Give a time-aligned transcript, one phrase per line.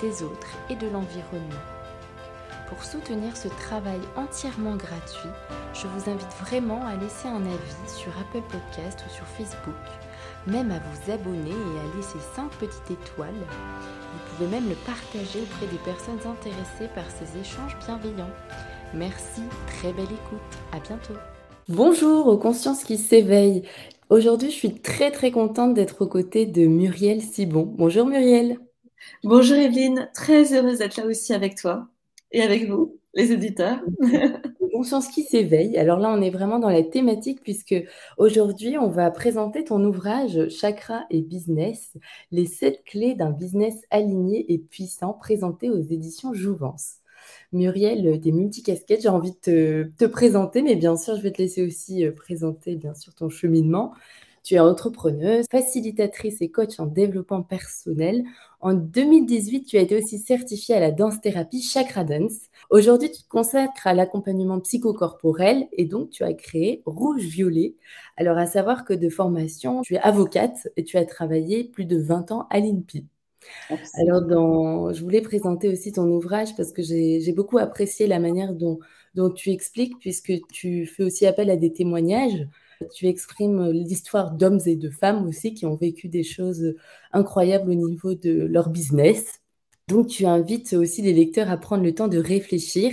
[0.00, 1.64] des autres et de l'environnement.
[2.68, 5.30] Pour soutenir ce travail entièrement gratuit,
[5.72, 9.74] je vous invite vraiment à laisser un avis sur Apple Podcast ou sur Facebook,
[10.46, 13.32] même à vous abonner et à laisser 5 petites étoiles.
[13.32, 18.30] Vous pouvez même le partager auprès des personnes intéressées par ces échanges bienveillants.
[18.94, 21.14] Merci, très belle écoute, à bientôt.
[21.68, 23.62] Bonjour aux consciences qui s'éveillent.
[24.10, 27.64] Aujourd'hui, je suis très très contente d'être aux côtés de Muriel Sibon.
[27.76, 28.58] Bonjour Muriel.
[29.24, 31.88] Bonjour Evelyne, très heureuse d'être là aussi avec toi
[32.32, 33.80] et avec vous, les auditeurs.
[34.72, 35.76] Conscience qui s'éveille.
[35.76, 37.74] Alors là, on est vraiment dans la thématique puisque
[38.16, 41.96] aujourd'hui, on va présenter ton ouvrage Chakra et Business,
[42.30, 46.98] les sept clés d'un business aligné et puissant présenté aux éditions Jouvence.
[47.52, 51.42] Muriel, des multicasquettes, j'ai envie de te, te, présenter, mais bien sûr, je vais te
[51.42, 53.94] laisser aussi euh, présenter bien sûr ton cheminement.
[54.44, 58.24] Tu es entrepreneuse, facilitatrice et coach en développement personnel.
[58.60, 62.48] En 2018, tu as été aussi certifiée à la danse-thérapie Chakra Dance.
[62.70, 67.74] Aujourd'hui, tu te consacres à l'accompagnement psychocorporel et donc tu as créé Rouge Violet.
[68.16, 71.98] Alors, à savoir que de formation, tu es avocate et tu as travaillé plus de
[71.98, 73.06] 20 ans à l'INPI.
[73.94, 74.92] Alors, dans...
[74.92, 78.80] je voulais présenter aussi ton ouvrage parce que j'ai beaucoup apprécié la manière dont,
[79.14, 82.48] dont tu expliques, puisque tu fais aussi appel à des témoignages.
[82.94, 86.74] Tu exprimes l'histoire d'hommes et de femmes aussi qui ont vécu des choses
[87.12, 89.40] incroyables au niveau de leur business.
[89.88, 92.92] Donc, tu invites aussi les lecteurs à prendre le temps de réfléchir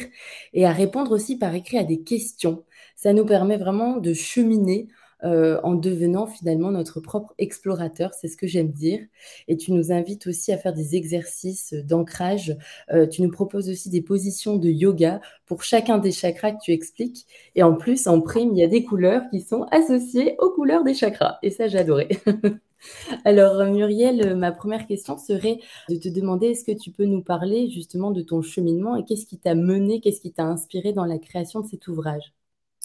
[0.54, 2.64] et à répondre aussi par écrit à des questions.
[2.96, 4.88] Ça nous permet vraiment de cheminer
[5.26, 9.00] euh, en devenant finalement notre propre explorateur, c'est ce que j'aime dire.
[9.48, 12.56] Et tu nous invites aussi à faire des exercices d'ancrage.
[12.94, 16.72] Euh, tu nous proposes aussi des positions de yoga pour chacun des chakras que tu
[16.72, 17.26] expliques.
[17.56, 20.84] Et en plus, en prime, il y a des couleurs qui sont associées aux couleurs
[20.84, 21.40] des chakras.
[21.42, 22.10] Et ça, j'adorais.
[23.26, 25.60] Alors, Muriel, ma première question serait
[25.90, 29.26] de te demander est-ce que tu peux nous parler justement de ton cheminement et qu'est-ce
[29.26, 32.34] qui t'a mené, qu'est-ce qui t'a inspiré dans la création de cet ouvrage?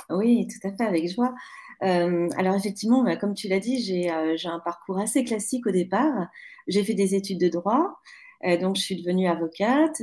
[0.09, 1.35] Oui, tout à fait, avec joie.
[1.83, 5.71] Euh, alors effectivement, bah, comme tu l'as dit, euh, j'ai un parcours assez classique au
[5.71, 6.29] départ.
[6.67, 7.99] J'ai fait des études de droit,
[8.45, 10.03] euh, donc je suis devenue avocate,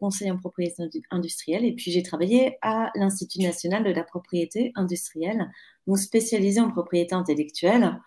[0.00, 5.50] conseiller en propriété industrielle, et puis j'ai travaillé à l'Institut national de la propriété industrielle,
[5.86, 8.00] donc spécialisée en propriété intellectuelle.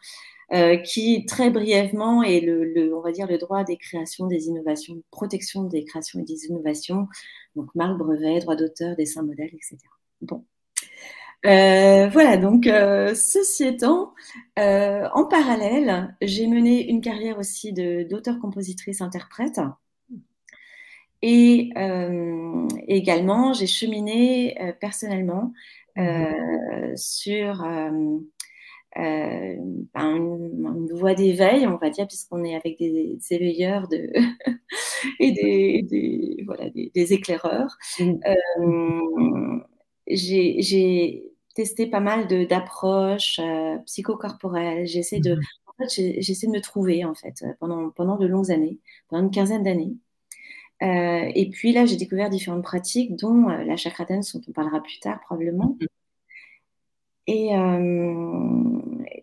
[0.84, 5.64] qui très brièvement est le, on va dire le droit des créations, des innovations, protection
[5.64, 7.08] des créations et des innovations,
[7.56, 9.78] donc marque, brevet, droit d'auteur, dessin modèle, etc.
[10.22, 10.44] Bon,
[11.46, 14.13] euh, voilà, donc euh, ceci étant,
[14.59, 19.59] euh, en parallèle, j'ai mené une carrière aussi d'auteur, compositrice, interprète.
[21.24, 21.69] Et
[22.88, 25.53] également, j'ai cheminé personnellement
[26.96, 27.63] sur
[28.96, 34.12] ben, une, voie d'éveil, on va dire, puisqu'on est avec des, éveilleurs de
[35.19, 37.78] et des, voilà, des, éclaireurs.
[38.00, 39.59] Mmh.
[40.07, 44.85] j'ai testé pas mal d'approches euh, psychocorporelles.
[44.88, 48.51] J'essaie de, mmh en fait, j'essaie de me trouver en fait pendant, pendant de longues
[48.51, 49.95] années, pendant une quinzaine d'années.
[50.84, 54.51] Euh, et puis là, j'ai découvert différentes pratiques, dont euh, la chakra dance, dont on
[54.51, 55.78] parlera plus tard probablement.
[55.79, 55.85] Mmh
[57.28, 57.51] et,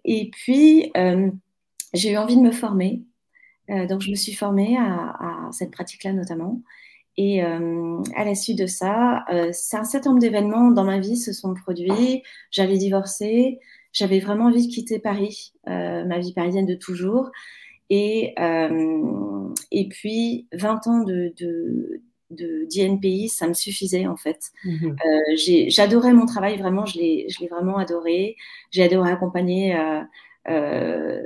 [0.04, 0.90] et puis,
[1.92, 3.02] j'ai eu envie de me former.
[3.68, 6.62] donc, je me suis formée à, à cette pratique-là notamment.
[7.18, 11.16] Et euh, à la suite de ça, euh, un certain nombre d'événements dans ma vie
[11.16, 12.22] se sont produits.
[12.52, 13.58] J'avais divorcé,
[13.92, 17.30] j'avais vraiment envie de quitter Paris, euh, ma vie parisienne de toujours.
[17.90, 18.34] Et,
[19.72, 24.38] et puis, 20 ans de, de, de d'INPI, ça me suffisait en fait.
[24.64, 24.92] Mmh
[25.68, 28.36] j'adorais mon travail, vraiment, je l'ai, je l'ai vraiment adoré.
[28.70, 29.74] J'ai adoré accompagner
[30.48, 31.22] euh,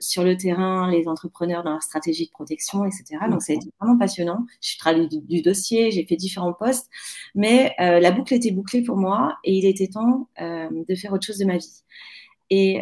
[0.00, 3.04] sur le terrain les entrepreneurs dans leur stratégie de protection, etc.
[3.30, 4.44] Donc, ça a été vraiment passionnant.
[4.60, 6.90] J'ai travaillé du, dossier, j'ai fait différents postes,
[7.34, 11.12] mais euh, la boucle était bouclée pour moi et il était temps euh, de faire
[11.12, 11.82] autre chose de ma vie.
[12.50, 12.80] Et,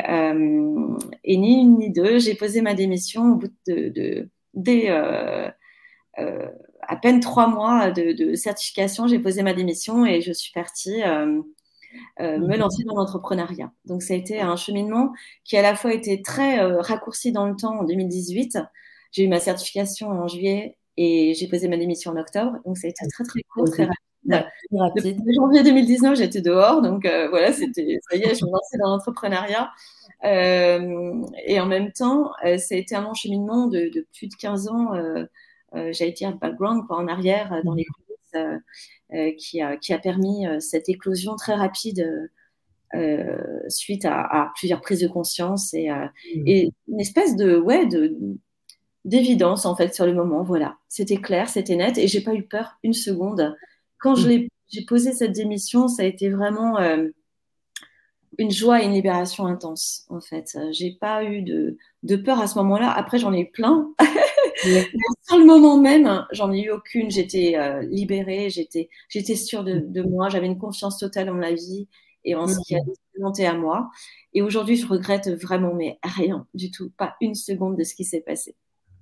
[1.24, 5.48] et ni une ni deux, j'ai posé ma démission au bout de, de,
[6.16, 11.00] à peine trois mois de, de certification, j'ai posé ma démission et je suis partie
[12.20, 12.56] euh, me mhm.
[12.56, 13.72] lancer dans l'entrepreneuriat.
[13.84, 15.12] Donc ça a été un cheminement
[15.44, 18.58] qui à la fois été très euh, raccourci dans le temps en 2018.
[19.12, 22.58] J'ai eu ma certification en juillet et j'ai posé ma démission en octobre.
[22.64, 24.02] Donc, ça a été très, très court, très rapide.
[25.04, 26.80] Depuis janvier 2019, j'étais dehors.
[26.80, 29.70] Donc, voilà, c'était, ça y est, je me lançais dans l'entrepreneuriat.
[30.22, 34.92] et en même temps, ça a été un cheminement de, de, plus de 15 ans,
[35.74, 38.60] j'allais dire background, quoi, en arrière, dans les coulisses,
[39.36, 42.30] qui, a, qui a permis cette éclosion très rapide
[42.94, 43.38] euh,
[43.68, 46.46] suite à, plusieurs prises de conscience et, mmh.
[46.46, 48.18] et, une espèce de ouais de
[49.06, 50.42] d'évidence en fait sur le moment.
[50.42, 53.56] Voilà, c'était clair, c'était net et j'ai pas eu peur une seconde.
[53.98, 54.48] Quand je mmh.
[54.68, 57.08] j'ai posé cette démission, ça a été vraiment euh,
[58.36, 60.58] une joie et une libération intense en fait.
[60.72, 62.90] J'ai pas eu de, de, peur à ce moment-là.
[62.90, 63.90] Après, j'en ai eu plein.
[64.62, 67.10] sur le moment même, j'en ai eu aucune.
[67.10, 71.52] J'étais euh, libérée, j'étais j'étais sûre de, de moi, j'avais une confiance totale en la
[71.52, 71.88] vie
[72.24, 73.90] et en ce qui a été présenté à moi.
[74.32, 78.04] Et aujourd'hui, je regrette vraiment, mais rien du tout, pas une seconde de ce qui
[78.04, 78.56] s'est passé.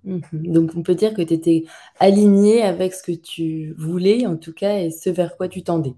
[0.04, 0.22] Mhm.
[0.32, 1.64] Donc, on peut dire que tu étais
[1.98, 5.94] alignée avec ce que tu voulais, en tout cas, et ce vers quoi tu tendais.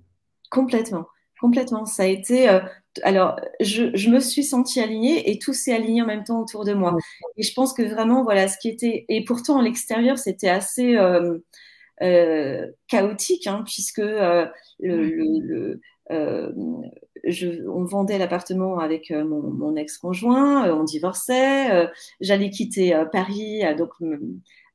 [0.50, 1.06] Complètement,
[1.42, 1.84] complètement.
[1.84, 2.48] Ça a été.
[2.48, 2.60] Euh,
[3.02, 6.64] alors, je, je, me suis sentie alignée et tout s'est aligné en même temps autour
[6.64, 6.96] de moi.
[7.36, 9.04] Et je pense que vraiment, voilà, ce qui était.
[9.08, 10.96] Et pourtant, à l'extérieur, c'était assez.
[10.96, 11.38] Euh,
[12.02, 14.50] euh, chaotique, hein, puisque le,
[14.80, 15.80] le,
[16.10, 16.52] le
[17.24, 21.88] je, on vendait l'appartement avec euh, mon, mon ex-conjoint, euh, on divorçait,
[22.20, 23.90] j'allais quitter Paris, donc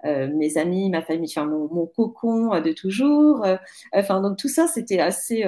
[0.03, 3.45] mes amis, ma famille, enfin mon, mon cocon de toujours.
[3.93, 5.43] enfin donc tout ça c'était assez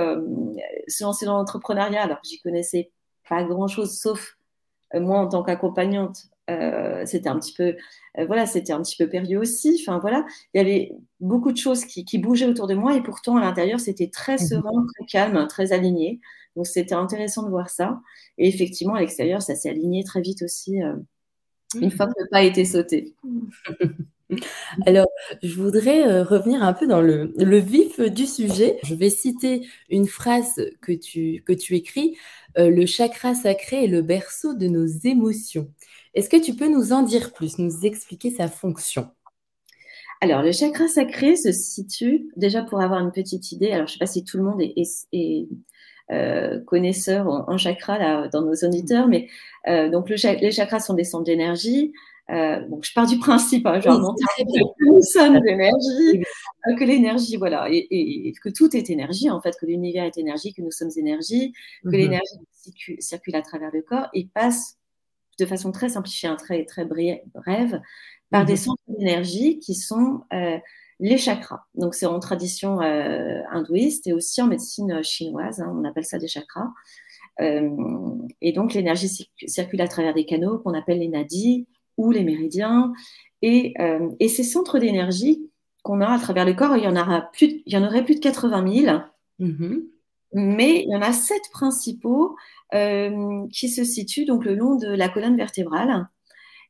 [0.88, 2.04] se lancer dans l'entrepreneuriat.
[2.04, 2.92] Alors j'y connaissais
[3.28, 4.38] pas grand chose sauf
[4.94, 6.26] moi en tant qu'accompagnante.
[7.06, 7.76] c'était un petit peu
[8.28, 11.86] voilà c'était un petit peu perdu aussi enfin voilà il y avait beaucoup de choses
[11.86, 15.06] qui, qui bougeaient autour de moi et pourtant à l'intérieur c'était très mmh serein très
[15.06, 16.20] calme très aligné
[16.56, 18.02] donc c'était intéressant de voir ça.
[18.38, 20.96] Et effectivement, à l'extérieur, ça s'est aligné très vite aussi, euh,
[21.80, 23.16] une fois que le pas a été sauté.
[24.86, 25.08] Alors,
[25.42, 28.80] je voudrais euh, revenir un peu dans le, vif du sujet.
[28.84, 32.18] Je vais citer une phrase que tu, que tu écris.
[32.58, 35.72] Euh, le chakra sacré est le berceau de nos émotions.
[36.14, 39.08] Est-ce que tu peux nous en dire plus, nous expliquer sa fonction?
[40.22, 43.94] Alors, le chakra sacré se situe, déjà pour avoir une petite idée, alors je ne
[43.94, 45.48] sais pas si tout le monde est,
[46.12, 49.30] euh, connaisseurs en, chakras là, dans nos auditeurs, mais
[49.66, 51.94] donc le, les chakras sont des centres d'énergie.
[52.32, 56.24] Euh, donc je pars du principe, hein, genre, que nous sommes d'énergie,
[56.68, 60.18] euh, que l'énergie, voilà, et, et, que tout est énergie, en fait, que l'univers est
[60.18, 61.54] énergie, que nous sommes énergie,
[61.84, 61.96] que mhm.
[61.96, 64.78] l'énergie circule, à travers le corps et passe
[65.40, 67.82] de façon très simplifiée, un très très brève,
[68.30, 68.58] par des mhm.
[68.58, 70.58] centres d'énergie qui sont euh,
[71.00, 71.66] les chakras.
[71.74, 75.62] Donc, c'est en tradition hindouiste et aussi en médecine chinoise.
[75.62, 76.68] Hein, on appelle ça des chakras.
[77.40, 81.68] Et donc, l'énergie circule à travers des canaux qu'on appelle les nadis
[82.00, 82.94] ou les méridiens.
[83.42, 85.50] Et, euh, et ces centres d'énergie
[85.84, 88.04] qu'on a à travers le corps, il y en, aura plus, il y en aurait
[88.04, 88.98] plus de 80 000.
[89.40, 89.84] Mm-hmm.
[90.34, 92.36] Mais il y en a sept principaux
[92.72, 96.06] qui se situent donc le long de la colonne vertébrale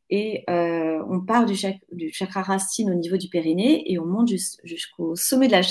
[0.10, 4.30] et euh, on part du, chakra racine au niveau du périnée et on monte
[4.64, 5.62] jusqu'au sommet de la,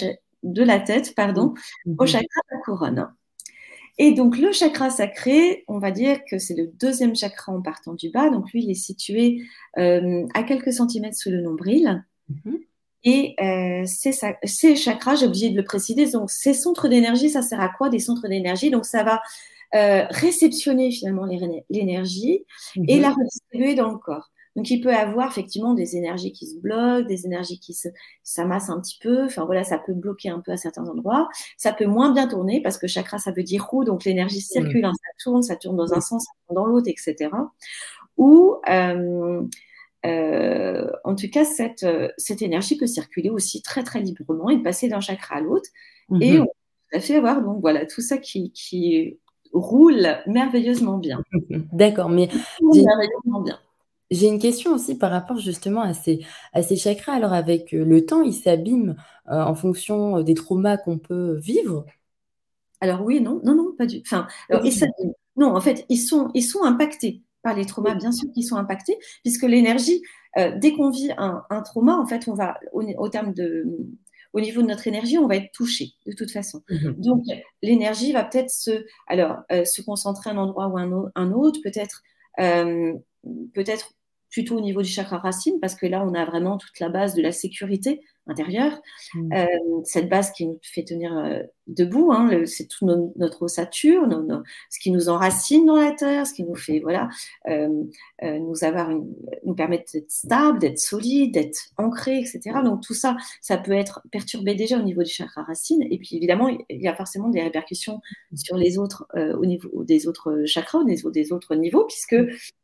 [0.44, 1.54] de la, tête pardon,
[1.86, 2.06] au mhm.
[2.06, 3.14] chakra de la couronne.
[3.98, 7.94] Et donc le chakra sacré, on va dire que c'est le deuxième chakra en partant
[7.94, 8.30] du bas.
[8.30, 9.42] Donc lui, il est situé
[9.76, 12.04] euh, à quelques centimètres sous le nombril.
[12.28, 12.58] Mhm.
[13.04, 14.12] Et euh, ces,
[14.44, 17.88] ces, chakras, j'ai oublié de le préciser, donc ces centres d'énergie, ça sert à quoi
[17.88, 18.70] des centres d'énergie?
[18.70, 19.20] Donc ça va
[19.74, 21.26] euh, réceptionner finalement
[21.68, 22.44] l'énergie
[22.76, 23.02] et mhm.
[23.02, 24.30] la redistribuer dans le corps.
[24.56, 27.88] Donc, il peut avoir effectivement des énergies qui se bloquent, des énergies qui se,
[28.22, 29.24] s'amassent un petit peu.
[29.24, 31.28] Enfin, voilà, ça peut bloquer un peu à certains endroits.
[31.56, 33.84] Ça peut moins bien tourner parce que chakra, ça veut dire roue.
[33.84, 36.88] Donc, l'énergie circule, hein, ça tourne, ça tourne dans un sens, ça tourne dans l'autre,
[36.88, 37.30] etc.
[38.16, 39.42] Ou, euh,
[40.06, 41.86] euh, en tout cas, cette,
[42.16, 45.68] cette énergie peut circuler aussi très, très librement et passer d'un chakra à l'autre.
[46.20, 46.42] Et mhm.
[46.42, 46.46] on
[46.92, 49.18] peut fait avoir, donc voilà, tout ça qui, qui
[49.52, 51.22] roule merveilleusement bien.
[51.72, 52.28] D'accord, mais
[54.10, 57.12] j'ai une question aussi par rapport justement à ces, à ces chakras.
[57.12, 58.96] Alors avec euh, le temps, ils s'abîment
[59.30, 61.84] euh, en fonction euh, des traumas qu'on peut vivre?
[62.80, 64.26] Alors oui, non, non, non, pas du Enfin,
[65.36, 68.56] non, en fait, ils sont, ils sont impactés par les traumas, bien sûr qu'ils sont
[68.56, 70.02] impactés, puisque l'énergie,
[70.36, 73.64] dès qu'on vit un, trauma, en fait, on va, au terme de,
[74.32, 76.62] au niveau de notre énergie, on va être touché de toute façon.
[76.68, 76.94] Mhm.
[76.98, 77.24] Donc,
[77.62, 81.60] l'énergie va peut-être se, alors, euh, se concentrer à un endroit ou un, un autre,
[81.62, 82.02] peut-être,
[82.40, 82.94] euh,
[83.54, 83.92] peut-être
[84.30, 87.14] plutôt au niveau du chakra racine, parce que là, on a vraiment toute la base
[87.14, 88.00] de la sécurité.
[88.28, 88.80] Intérieure.
[89.14, 89.32] Mmh.
[89.84, 91.12] cette base qui nous fait tenir
[91.66, 94.08] debout, hein, c'est tout notre ossature,
[94.70, 97.08] ce qui nous enracine dans la terre, ce qui nous fait voilà,
[97.46, 98.90] nous avoir
[99.44, 102.40] nous permettre d'être stable, d'être solide, d'être ancré, etc.
[102.64, 106.16] Donc tout ça, ça peut être perturbé déjà au niveau du chakra racine, et puis
[106.16, 108.00] évidemment il y a forcément des répercussions
[108.34, 112.16] sur les autres au niveau des autres chakras, au niveau des autres niveaux, puisque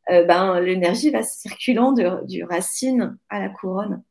[0.09, 4.03] ben, l'énergie va circulant du racine à la couronne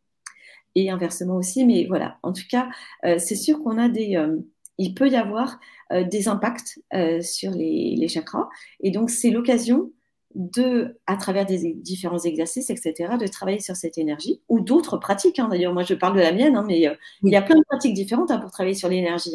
[0.75, 1.65] et inversement aussi.
[1.65, 2.69] Mais voilà, en tout cas,
[3.05, 4.37] euh, c'est sûr qu'on a des, euh,
[4.79, 5.59] il peut y avoir
[5.93, 6.81] euh, des impacts
[7.23, 8.49] sur les, les, chakras.
[8.81, 9.93] Et donc, c'est l'occasion
[10.35, 15.39] de, à travers des différents exercices, etc., de travailler sur cette énergie ou d'autres pratiques.
[15.39, 15.49] Hein.
[15.49, 17.95] D'ailleurs, moi, je parle de la mienne, hein, mais il y a plein de pratiques
[17.95, 19.31] différentes hein, pour travailler sur l'énergie.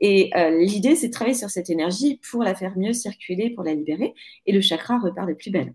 [0.00, 3.74] Et l'idée, c'est de travailler sur cette énergie pour la faire mieux circuler, pour la
[3.74, 4.12] libérer.
[4.46, 5.72] Et le chakra repart de plus belle.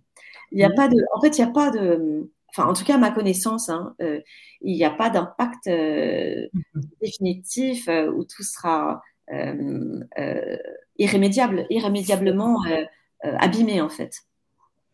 [0.52, 2.84] Il n'y a pas de, en fait, il n'y a pas de, enfin, en tout
[2.84, 4.20] cas, à ma connaissance, hein, euh,
[4.62, 6.84] il n'y a pas d'impact euh, mhm.
[7.02, 9.02] définitif euh, où tout sera
[10.98, 12.64] irrémédiable, irrémédiablement
[13.22, 14.24] abîmé, en fait.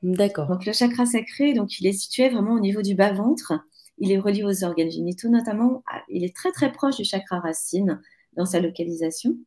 [0.04, 0.48] D'accord.
[0.48, 3.54] Donc, le chakra sacré, donc, il est situé vraiment au niveau du bas-ventre.
[3.98, 5.84] Il est relié aux organes génitaux, notamment.
[6.10, 8.02] Il est très, très proche du chakra racine
[8.36, 9.38] dans sa localisation.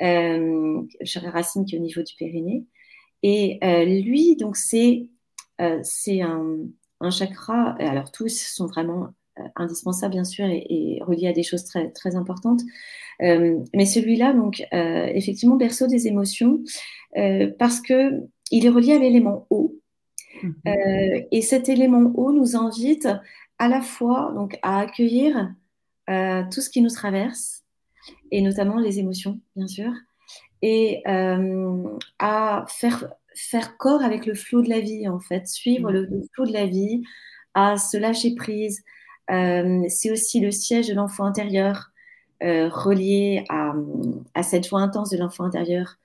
[0.00, 2.66] le chakra racine qui est au niveau du périnée.
[3.22, 5.08] Et lui, donc, c'est
[5.82, 6.58] c'est un,
[7.00, 11.64] un chakra, alors tous sont vraiment euh, indispensables bien sûr et, reliés à des choses
[11.64, 12.62] très, très importantes.
[13.22, 16.60] Euh, mais celui-là, donc, euh, effectivement, berceau des émotions,
[17.58, 19.74] parce que il est relié à l'élément eau.
[20.42, 21.24] Mhm.
[21.32, 23.08] et cet élément eau nous invite
[23.58, 25.54] à la fois donc, à accueillir
[26.06, 27.64] tout ce qui nous traverse,
[28.30, 29.90] et notamment les émotions, bien sûr,
[30.60, 36.08] et à faire faire corps avec le flot de la vie, en fait, suivre le,
[36.34, 37.02] flot de la vie,
[37.54, 38.82] à se lâcher prise.
[39.30, 41.90] Euh, c'est aussi le siège de l'enfant intérieur,
[42.42, 43.74] euh, relié à,
[44.34, 45.96] à, cette joie intense de l'enfant intérieur,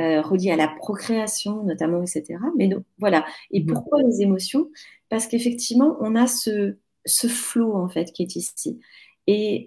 [0.00, 2.38] euh, relié à la procréation notamment, etc.
[2.56, 3.24] Mais non, voilà.
[3.50, 3.66] Et mmh.
[3.66, 4.70] pourquoi les émotions?
[5.08, 6.76] Parce qu'effectivement, on a ce,
[7.06, 8.80] ce flot, en fait, qui est ici.
[9.26, 9.66] Et,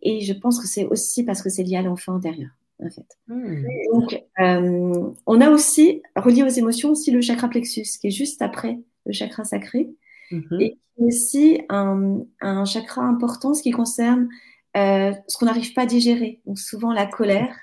[0.00, 2.48] et je pense que c'est aussi parce que c'est lié à l'enfant intérieur
[2.82, 3.18] en fait.
[3.28, 3.64] Hmm.
[3.92, 8.42] Donc, euh, on a aussi, relié aux émotions, aussi le chakra plexus, qui est juste
[8.42, 9.88] après le chakra sacré,
[10.30, 10.60] mhm.
[10.60, 12.24] et qui est aussi un,
[12.64, 14.28] chakra important, ce qui concerne
[14.76, 16.40] euh, ce qu'on n'arrive pas à digérer.
[16.46, 17.56] Donc, souvent la colère,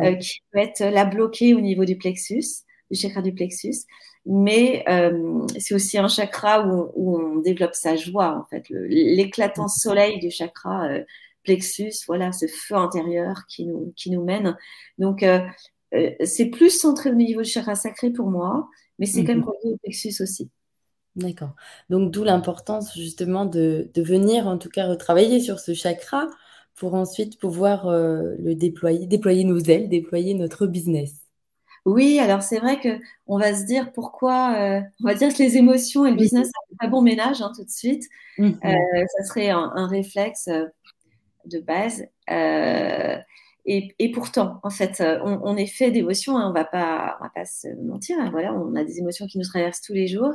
[0.00, 3.86] euh, qui peut être la bloquée au niveau du plexus, du chakra du plexus.
[4.26, 4.84] Mais
[5.58, 10.30] c'est aussi un chakra où, où, on développe sa joie, en fait, l'éclatant soleil du
[10.30, 10.88] chakra
[11.44, 14.56] plexus, voilà, ce feu intérieur qui nous, qui nous mène.
[14.98, 15.40] Donc, euh,
[15.94, 19.38] euh, c'est plus centré au niveau du chakra sacré pour moi, mais c'est quand même
[19.38, 19.44] mhm.
[19.44, 20.50] relié au plexus aussi.
[21.14, 21.54] D'accord.
[21.90, 26.26] Donc, d'où l'importance justement de, de, venir, en tout cas, retravailler sur ce chakra
[26.74, 31.20] pour ensuite pouvoir euh, le déployer, déployer nos ailes, déployer notre business.
[31.84, 34.56] Oui, alors c'est vrai que on va se dire pourquoi,
[35.00, 37.62] on va dire que les émotions et le business, c'est pas bon ménage hein, tout
[37.62, 38.04] de suite.
[38.38, 38.58] Mhm.
[38.62, 40.48] ça serait un, un réflexe
[41.46, 42.06] de base.
[42.30, 43.16] Euh,
[43.66, 48.18] et, pourtant, en fait, on, est fait d'émotions, hein, on pas, va pas se mentir.
[48.20, 50.32] Hein, voilà, on a des émotions qui nous traversent tous les jours.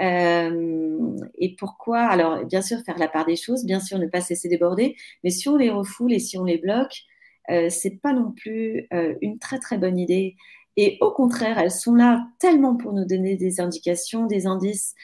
[0.00, 2.00] Euh, et pourquoi?
[2.00, 5.30] Alors, bien sûr, faire la part des choses, bien sûr, ne pas cesser déborder, mais
[5.30, 7.02] si on les refoule et si on les bloque,
[7.50, 10.36] euh, c'est pas non plus euh, une très très bonne idée.
[10.76, 14.94] Et au contraire, elles sont là tellement pour nous donner des indications, des indices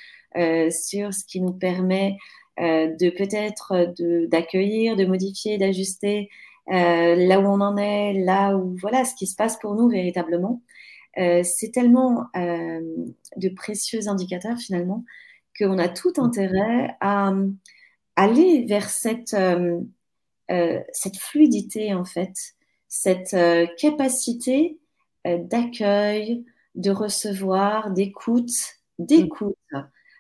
[0.71, 3.95] sur ce qui nous permet euh, de peut-être
[4.27, 6.29] d'accueillir, de, modifier, d'ajuster
[6.71, 9.89] euh, là où on en est, là où voilà ce qui se passe pour nous
[9.89, 10.63] véritablement.
[11.19, 15.05] Euh, c'est tellement de précieux indicateurs finalement
[15.59, 17.33] qu'on a tout intérêt à
[18.17, 19.37] aller vers cette,
[20.93, 22.35] cette fluidité en fait,
[22.89, 23.37] cette
[23.79, 24.79] capacité
[25.25, 28.53] d'accueil, de recevoir, d'écoute,
[28.99, 29.57] d'écoute.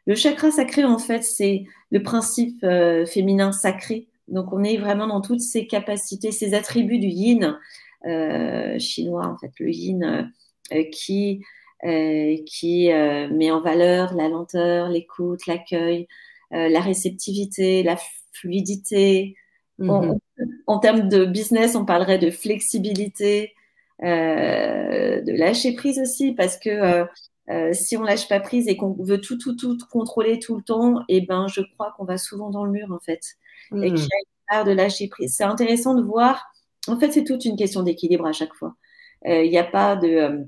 [0.08, 4.08] Le chakra sacré, en fait, c'est le principe euh, féminin sacré.
[4.28, 7.58] Donc, on est vraiment dans toutes ces capacités, ces attributs du yin
[8.06, 10.32] euh, chinois, en fait, le yin
[10.72, 11.44] euh, qui,
[12.46, 16.08] qui met en valeur la lenteur, l'écoute, l'accueil,
[16.50, 17.98] la réceptivité, la
[18.32, 19.36] fluidité.
[19.78, 20.18] Mm-hmm.
[20.66, 23.52] en termes de business, on parlerait de flexibilité,
[24.02, 27.06] de lâcher prise aussi, parce que
[27.50, 30.62] euh, si on lâche pas prise et qu'on veut tout, tout, tout contrôler tout le
[30.62, 33.20] temps, et eh ben, je crois qu'on va souvent dans le mur, en fait.
[33.72, 33.94] Et hmm.
[33.94, 35.34] qu'il y a une part de lâcher prise.
[35.34, 36.46] C'est intéressant de voir.
[36.88, 38.74] En fait, c'est toute une question d'équilibre à chaque fois.
[39.26, 40.46] Euh, il n'y a pas de.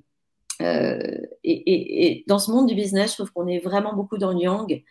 [0.63, 4.33] Euh, et, et, dans ce monde du business, je trouve qu'on est vraiment beaucoup dans
[4.33, 4.83] le yang.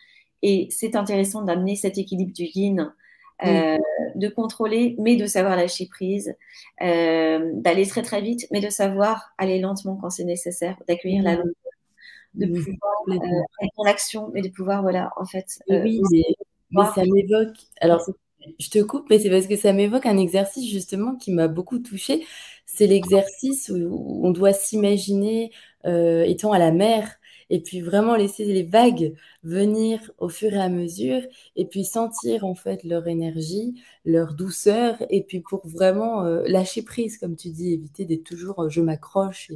[0.42, 2.92] Et c'est intéressant d'amener cet équilibre du yin
[3.46, 3.78] euh,
[4.16, 6.34] de contrôler, mais de savoir lâcher prise,
[6.80, 11.54] d'aller très très vite, mais de savoir aller lentement quand c'est nécessaire, d'accueillir la longueur,
[12.34, 15.46] de pouvoir euh, être en action, mais de pouvoir, voilà, en fait.
[15.68, 17.56] oui, mais, ça m'évoque.
[17.80, 18.00] Alors,
[18.58, 21.78] je te coupe, mais c'est parce que ça m'évoque un exercice justement qui m'a beaucoup
[21.78, 22.24] touchée.
[22.66, 25.50] C'est l'exercice où on doit s'imaginer
[25.84, 27.20] étant à la mer
[27.50, 31.20] et puis vraiment laisser les vagues venir au fur et à mesure
[31.56, 36.82] et puis sentir en fait leur énergie, leur douceur et puis pour vraiment euh, lâcher
[36.82, 39.50] prise comme tu dis, éviter d'être toujours euh, je m'accroche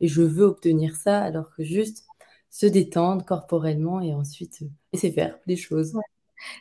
[0.00, 2.05] et, je veux obtenir ça alors que juste
[2.56, 5.92] se détendre corporellement et ensuite euh, laisser faire les choses.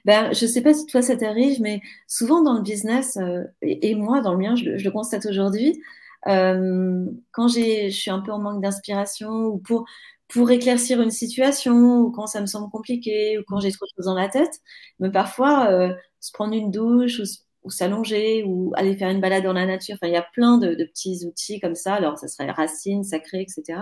[0.04, 3.18] Ben, je ne sais pas si toi ça t'arrive, mais souvent dans le business,
[3.62, 5.82] et, moi dans le mien, je, le constate aujourd'hui,
[6.24, 9.86] quand je suis un peu en manque d'inspiration ou pour
[10.28, 13.92] pour éclaircir une situation ou quand ça me semble compliqué ou quand j'ai trop de
[13.96, 14.60] choses dans la tête.
[15.00, 17.24] Mais parfois, euh, se prendre une douche ou,
[17.72, 19.96] s'allonger ou aller faire une balade dans la nature.
[19.96, 21.96] Enfin, il y a plein de, petits outils comme ça.
[21.96, 23.80] Alors, ça serait racines, sacrées, etc.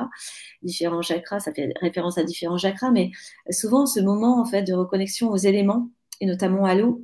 [0.62, 2.92] Différents chakras, ça fait référence à différents chakras.
[2.92, 3.12] Mais
[3.50, 5.90] souvent, ce moment, en fait, de reconnexion aux éléments
[6.22, 7.04] et notamment à l'eau,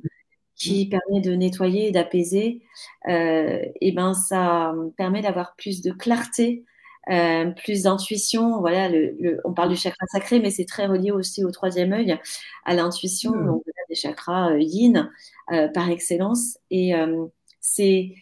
[0.54, 2.60] qui permet de nettoyer et d'apaiser,
[3.08, 6.64] euh, et ben ça permet d'avoir plus de clarté
[7.08, 8.60] euh, plus d'intuition.
[8.60, 12.18] Voilà, le, on parle du chakra sacré, mais c'est très relié aussi au troisième œil,
[12.64, 13.46] à l'intuition, mmh.
[13.46, 15.10] donc des chakras euh, yin
[15.52, 16.58] euh, par excellence.
[16.70, 16.92] Et
[17.60, 18.14] c'est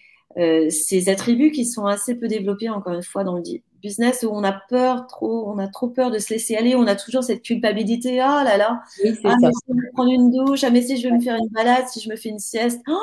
[0.70, 3.42] ces attributs qui sont assez peu développés, encore une fois, dans le
[3.82, 6.86] business où on a peur trop, on a trop peur de se laisser aller, on
[6.86, 8.82] a toujours cette culpabilité, ah là là,
[9.24, 11.36] ah, mais si je vais prendre une douche, ah mais si je vais me faire
[11.36, 12.98] une balade, si je me fais une sieste, oh,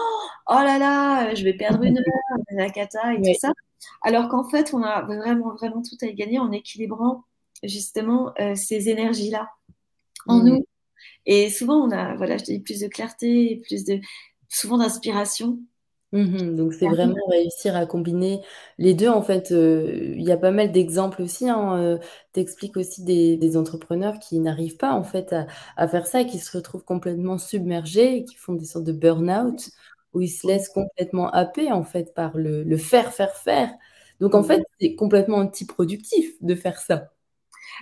[0.50, 3.54] oh là là, je vais perdre une heure, la cata et tout ça.
[4.02, 7.24] Alors qu'en fait, on a vraiment, vraiment tout à y gagner en équilibrant
[7.64, 9.50] justement euh, ces énergies-là
[10.28, 10.44] en mm.
[10.44, 10.66] nous.
[11.26, 14.00] Et souvent, on a, voilà, je dis plus de clarté, plus de,
[14.50, 15.60] souvent d'inspiration.
[16.14, 16.56] Mm-hmm.
[16.56, 18.42] donc c'est vraiment réussir à combiner
[18.78, 19.10] les deux.
[19.10, 21.50] En fait, euh, il y a pas mal d'exemples aussi.
[21.50, 21.98] Hein, euh,
[22.34, 25.36] tu expliques aussi des, entrepreneurs qui n'arrivent pas en fait
[25.78, 29.72] à, faire ça, qui se retrouvent complètement submergés, qui font des sortes de burn-out
[30.14, 33.72] où ils se laissent complètement happer en fait par le, faire, faire, faire.
[34.22, 37.12] Donc en fait, c'est complètement antiproductif de faire ça.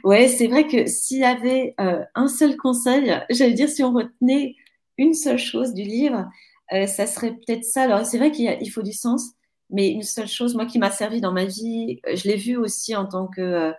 [0.04, 3.94] Ouais, c'est vrai que s'il y avait euh, un seul conseil, j'allais dire si on
[3.94, 4.56] retenait
[4.98, 6.28] une seule chose du livre,
[6.74, 7.84] euh, ça serait peut-être ça.
[7.84, 9.32] Alors c'est vrai qu'il faut du sens,
[9.70, 12.96] mais une seule chose, moi qui m'a servi dans ma vie, je l'ai vu aussi
[12.96, 13.72] en tant que euh,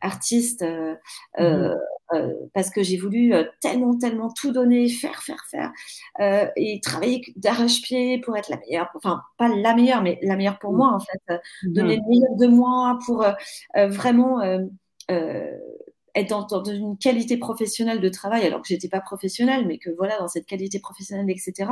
[0.00, 0.94] artiste euh,
[1.40, 1.74] euh,
[2.12, 5.72] euh, parce que j'ai voulu tellement, tellement tout donner, faire, faire, faire
[6.56, 10.72] et travailler d'arrache-pied pour être la meilleure, enfin pas la meilleure, mais la meilleure pour
[10.72, 11.72] moi en fait, mhm.
[11.72, 13.26] donner le meilleur de moi pour
[13.74, 14.40] vraiment
[15.08, 20.18] être dans, une qualité professionnelle de travail, alors que j'étais pas professionnelle, mais que voilà,
[20.18, 21.70] dans cette qualité professionnelle, etc.,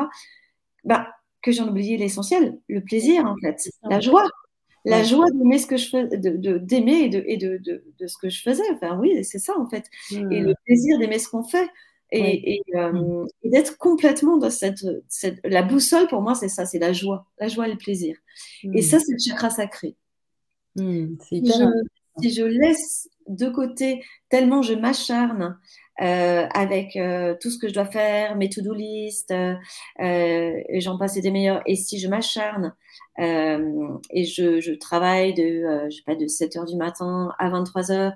[0.85, 1.09] bah,
[1.43, 4.29] que j'en oubliais l'essentiel, le plaisir en fait, la joie
[4.87, 7.61] la joie d'aimer ce que je fais, de, d'aimer et, de, et de,
[7.99, 8.63] de, ce que je faisais.
[8.73, 9.85] Enfin, oui, c'est ça en fait.
[10.13, 11.69] Et le plaisir d'aimer ce qu'on fait.
[12.13, 13.27] Et, euh, mm.
[13.43, 17.27] et, d'être complètement dans cette, cette, La boussole, pour moi, c'est ça, c'est la joie.
[17.39, 18.17] La joie et le plaisir.
[18.63, 18.83] Et mm.
[18.83, 19.97] ça, c'est le chakra sacré.
[20.77, 21.17] Mm,
[22.21, 25.59] si, je, laisse de côté, tellement je m'acharne
[26.01, 29.33] euh, avec euh, tout ce que je dois faire, mes to-do list,
[29.99, 31.63] et j'en passe des meilleurs.
[31.67, 32.75] Et si je m'acharne
[33.19, 37.33] euh, et je, je, travaille de, euh, je sais pas, de 7 heures du matin
[37.39, 38.13] à 23 heures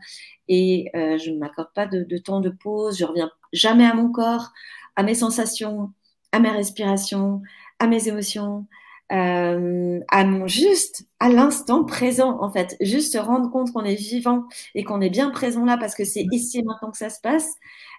[0.48, 2.98] et euh, je ne m'accorde pas de, de, temps de pause.
[2.98, 4.50] Je reviens jamais à mon corps,
[4.96, 5.92] à mes sensations,
[6.32, 7.40] à mes respirations,
[7.78, 8.66] à mes émotions,
[9.12, 12.76] euh, à mon juste, à l'instant présent en fait.
[12.80, 14.44] Juste se rendre compte qu'on est vivant
[14.74, 17.20] et qu'on est bien présent là parce que c'est ici et maintenant que ça se
[17.20, 17.54] passe.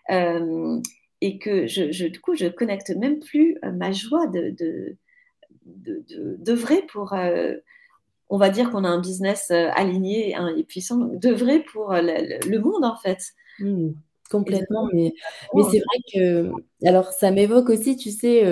[0.10, 0.80] Euh,
[1.24, 4.98] et que je, je, du coup, je connecte même plus ma joie de, de
[5.66, 7.56] de, vrai pour, euh,
[8.30, 12.02] on va dire qu'on a un business euh, aligné et puissant, de vrai pour euh,
[12.02, 13.20] le, monde en fait.
[13.60, 13.90] Mmh,
[14.30, 15.14] complètement, mais,
[15.54, 16.52] mais c'est vrai que,
[16.86, 18.44] alors ça m'évoque aussi, tu sais,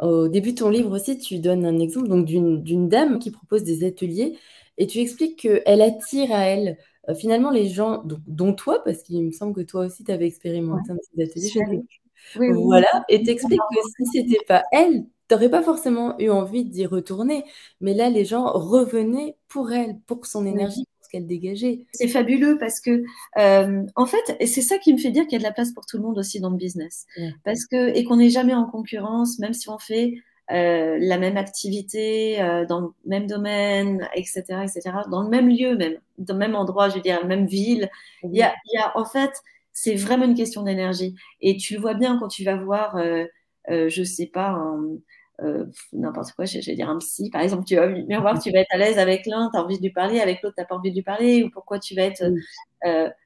[0.00, 3.64] au début de ton livre aussi, tu donnes un exemple donc d'une dame qui propose
[3.64, 4.38] des ateliers
[4.78, 6.78] et tu expliques qu'elle attire à elle
[7.14, 10.90] finalement les gens, dont, toi, parce qu'il me semble que toi aussi tu avais expérimenté
[10.90, 11.82] un petit atelier.
[12.54, 17.44] voilà, et t'expliques que si c'était pas elle, t'aurais pas forcément eu envie d'y retourner,
[17.80, 21.86] mais là, les gens revenaient pour elle, pour son énergie, ce qu'elle dégageait.
[21.92, 23.02] C'est fabuleux parce que,
[23.38, 25.72] euh, en fait, c'est ça qui me fait dire qu'il y a de la place
[25.72, 27.06] pour tout le monde aussi dans le business.
[27.44, 30.14] Parce que, et qu'on n'est jamais en concurrence, même si on fait
[30.52, 35.76] euh, la même activité, euh, dans le même domaine, etc., etc., dans le même lieu
[35.76, 37.88] même, dans le même endroit, je veux dire, la même ville.
[38.22, 39.32] Il, y a, il y a, en fait,
[39.72, 41.14] c'est vraiment une question d'énergie.
[41.40, 43.26] Et tu le vois bien quand tu vas voir, euh,
[43.68, 44.98] je sais pas, un,
[45.92, 48.60] n'importe quoi, je, vais dire un psy, par exemple, tu vas venir voir, tu vas
[48.60, 50.66] être à l'aise avec l'un, tu as envie de lui parler, avec l'autre, tu n'as
[50.66, 52.24] pas envie de lui parler, ou pourquoi tu vas être.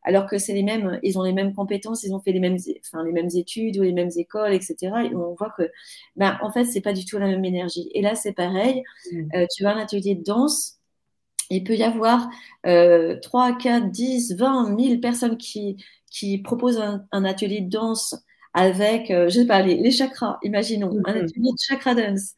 [0.04, 2.56] alors que c'est les mêmes, ils ont les mêmes compétences, ils ont fait les mêmes,
[2.84, 4.76] enfin, les mêmes études ou les mêmes écoles, etc.
[5.10, 5.70] Et on voit que,
[6.16, 7.90] ben, en fait, c'est pas du tout la même énergie.
[7.94, 8.82] Et là, c'est pareil.
[9.54, 10.80] tu as un atelier de danse,
[11.50, 12.28] il peut y avoir
[12.66, 15.76] euh, 3, 4, 10, 20, 1000 personnes qui,
[16.10, 16.80] qui proposent
[17.12, 18.16] un, atelier de danse
[18.54, 21.24] avec, euh, je sais pas, les, chakras, imaginons, un mhm.
[21.24, 22.34] atelier de chakra dance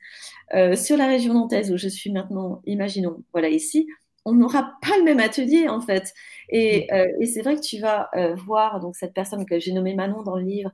[0.54, 3.86] euh, sur la région nantaise où je suis maintenant, imaginons, voilà ici,
[4.24, 6.12] on n'aura pas le même atelier en fait.
[6.50, 6.98] Et, mhm.
[6.98, 10.22] euh, et c'est vrai que tu vas voir donc cette personne que j'ai nommée Manon
[10.22, 10.70] dans le livre,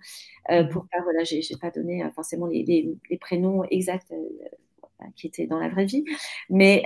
[0.50, 0.68] mhm.
[0.70, 4.12] pour pas, voilà, j'ai pas donné forcément les, les, les prénoms exacts
[5.14, 6.04] qui étaient dans la vraie vie,
[6.50, 6.84] mais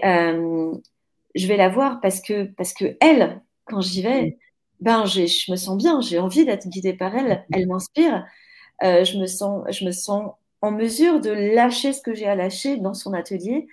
[1.35, 4.39] je vais la voir parce que, parce que elle, quand j'y vais,
[4.81, 8.27] ben, je me sens bien, j'ai envie d'être guidée par elle, elle m'inspire.
[8.83, 12.35] Euh, je, me sens, je me sens en mesure de lâcher ce que j'ai à
[12.35, 13.67] lâcher dans son atelier,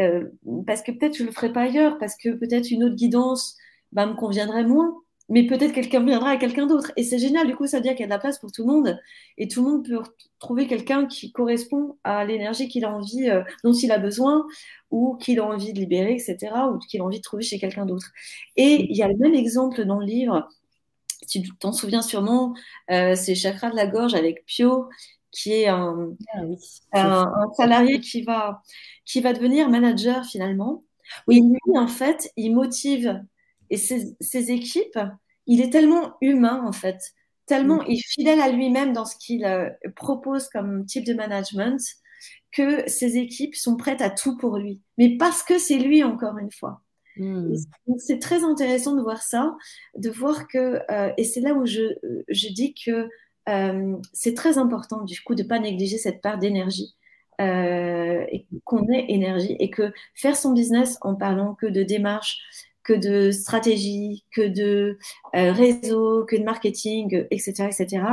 [0.00, 0.24] euh,
[0.66, 3.56] parce que peut-être je ne le ferai pas ailleurs, parce que peut-être une autre guidance
[3.92, 4.94] ben, me conviendrait moins
[5.28, 6.92] mais peut-être quelqu'un viendra à quelqu'un d'autre.
[6.96, 8.52] Et c'est génial, du coup, ça veut dire qu'il y a de la place pour
[8.52, 8.98] tout le monde.
[9.38, 9.98] Et tout le monde peut
[10.38, 14.46] trouver quelqu'un qui correspond à l'énergie qu'il a envie, euh, dont il a besoin,
[14.90, 17.86] ou qu'il a envie de libérer, etc., ou qu'il a envie de trouver chez quelqu'un
[17.86, 18.12] d'autre.
[18.56, 20.48] Et il y a le même exemple dans le livre,
[21.26, 22.54] tu t'en souviens sûrement,
[22.90, 24.88] euh, c'est Chakra de la gorge avec Pio,
[25.30, 26.10] qui est un,
[26.92, 28.62] ah un, salarié qui va,
[29.04, 30.84] qui va devenir manager finalement.
[31.28, 33.22] Oui, lui, en fait, il motive
[33.70, 34.98] et ses, équipes,
[35.46, 36.98] il est tellement humain en fait,
[37.46, 37.96] tellement mm.
[37.96, 41.80] fidèle à lui-même dans ce qu'il euh, propose comme type de management
[42.52, 44.82] que ses équipes sont prêtes à tout pour lui.
[44.98, 46.80] Mais parce que c'est lui encore une fois.
[47.16, 47.54] Mm.
[47.98, 49.56] C'est très intéressant de voir ça,
[49.96, 51.94] de voir que, euh, et c'est là où je,
[52.28, 53.08] je dis que
[53.48, 56.94] euh, c'est très important du coup de ne pas négliger cette part d'énergie.
[57.38, 62.38] et qu'on ait énergie et que faire son business en parlant que de démarches,
[62.86, 64.98] que de stratégie, que de
[65.34, 67.64] euh, réseau, que de marketing, etc.
[67.64, 68.04] etc.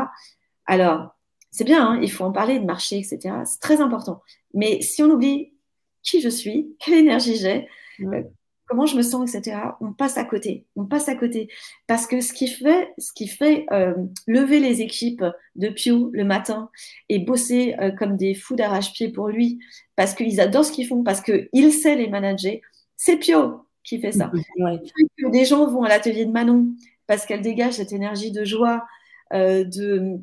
[0.65, 1.15] Alors,
[1.51, 3.35] c'est bien, hein, il faut en parler de marché, etc.
[3.45, 4.21] C'est très important.
[4.53, 5.53] Mais si on oublie
[6.01, 7.67] qui je suis, quelle énergie j'ai,
[8.01, 8.23] euh,
[8.67, 10.65] comment je me sens, etc., on passe à côté.
[10.75, 11.49] On passe à côté.
[11.87, 13.93] Parce que ce qui fait, ce qui fait euh,
[14.27, 16.69] lever les équipes de Pio le matin
[17.09, 19.59] et bosser comme des fous d'arrache-pied pour lui,
[19.95, 22.55] parce qu'ils adorent ce qu'ils font, parce qu'il sait les manager,
[22.97, 24.31] c'est Pio qui fait ça.
[25.31, 26.67] Des gens vont à l'atelier de Manon
[27.07, 28.85] parce qu'elle dégage cette énergie de joie,
[29.33, 30.19] euh, de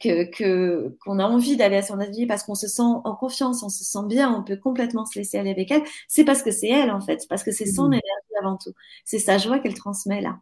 [0.00, 3.68] que qu'on a envie d'aller à son atelier parce qu'on se sent en confiance, on
[3.68, 5.82] se sent bien, on peut complètement se laisser aller avec elle.
[6.08, 7.94] C'est parce que c'est elle en fait, parce que c'est son mm.
[7.94, 8.72] énergie avant tout.
[9.04, 10.38] C'est sa joie qu'elle transmet là.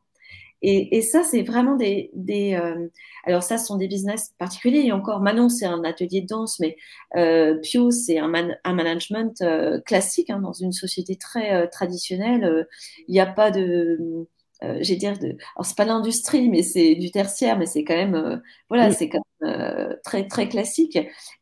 [0.66, 2.10] Et, ça, c'est vraiment des.
[2.58, 2.88] Euh,
[3.24, 4.84] alors, ça, ce sont des business particuliers.
[4.86, 6.76] Et encore, Manon, c'est un atelier de danse, mais
[7.16, 12.66] euh, Pio, c'est un, management euh, classique hein, dans une société très traditionnelle.
[13.08, 14.26] Il n'y a pas de.
[14.80, 15.36] J'ai dire de.
[15.56, 18.42] Alors, c'est pas l'industrie, mais c'est du tertiaire, mais c'est quand même.
[18.68, 20.98] voilà, c'est quand même très, très classique.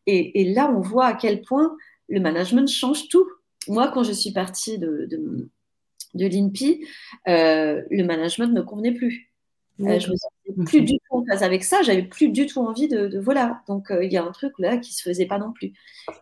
[0.06, 1.76] Et, là, on voit à quel point
[2.08, 3.26] le management change tout.
[3.68, 5.08] Moi, quand je suis partie de
[6.14, 6.85] de l'INPI,
[7.28, 9.28] euh, le management ne me convenait plus.
[9.80, 12.61] Euh, je me sentais plus du tout en phase avec ça, j'avais plus du tout
[12.61, 13.62] envie de, voilà.
[13.66, 15.72] Donc euh, il y a un truc là qui se faisait pas non plus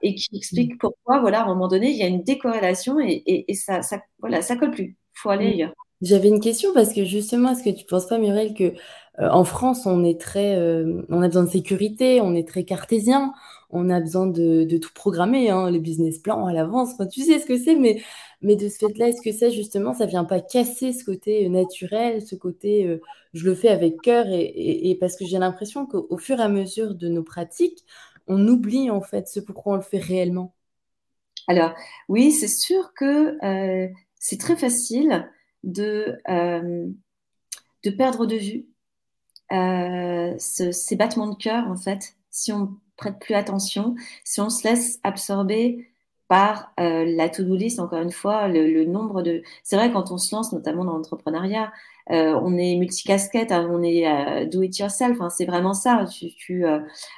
[0.03, 3.45] et qui explique pourquoi voilà à un moment donné il y a une décorrélation et,
[3.55, 4.97] ça, ça voilà ça colle plus.
[5.15, 5.75] Faut aller ailleurs.
[6.03, 8.75] J'avais une question parce que justement, est-ce que tu penses pas, Muriel, que
[9.19, 10.57] en France, on est très,
[11.11, 13.35] on a besoin de sécurité, on est très cartésien,
[13.69, 16.95] on a besoin de, tout programmer, hein, les business plans à l'avance.
[17.13, 18.03] tu sais ce que c'est, mais
[18.43, 21.49] mais de ce fait-là, est-ce que ça, justement, ça vient pas casser ce côté euh,
[21.51, 23.01] naturel, ce côté euh,
[23.35, 26.95] je le fais avec cœur et, parce que j'ai l'impression qu'au fur et à mesure
[26.95, 27.85] de nos pratiques,
[28.27, 30.55] on oublie en fait ce pourquoi on le fait réellement?
[31.49, 31.75] Alors,
[32.09, 35.29] oui, c'est sûr que euh, c'est très facile
[35.65, 36.19] de,
[37.85, 38.67] de perdre de vue
[40.39, 43.95] ces battements de cœur, en fait, si on prête plus attention,
[44.25, 45.91] si on se laisse absorber
[46.31, 49.43] par euh, la to-do list, encore une fois, le, nombre de...
[49.65, 51.73] C'est vrai, quand on se lance, notamment dans l'entrepreneuriat,
[52.13, 56.05] euh, on est multicasquette, hein, on est euh, do it yourself, hein, c'est vraiment ça.
[56.07, 56.65] Tu, tu,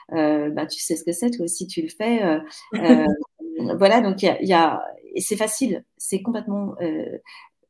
[0.09, 2.41] bah, tu sais ce que c'est, toi aussi tu le fais.
[3.77, 4.83] voilà, donc il y a,
[5.19, 6.75] c'est facile, c'est complètement,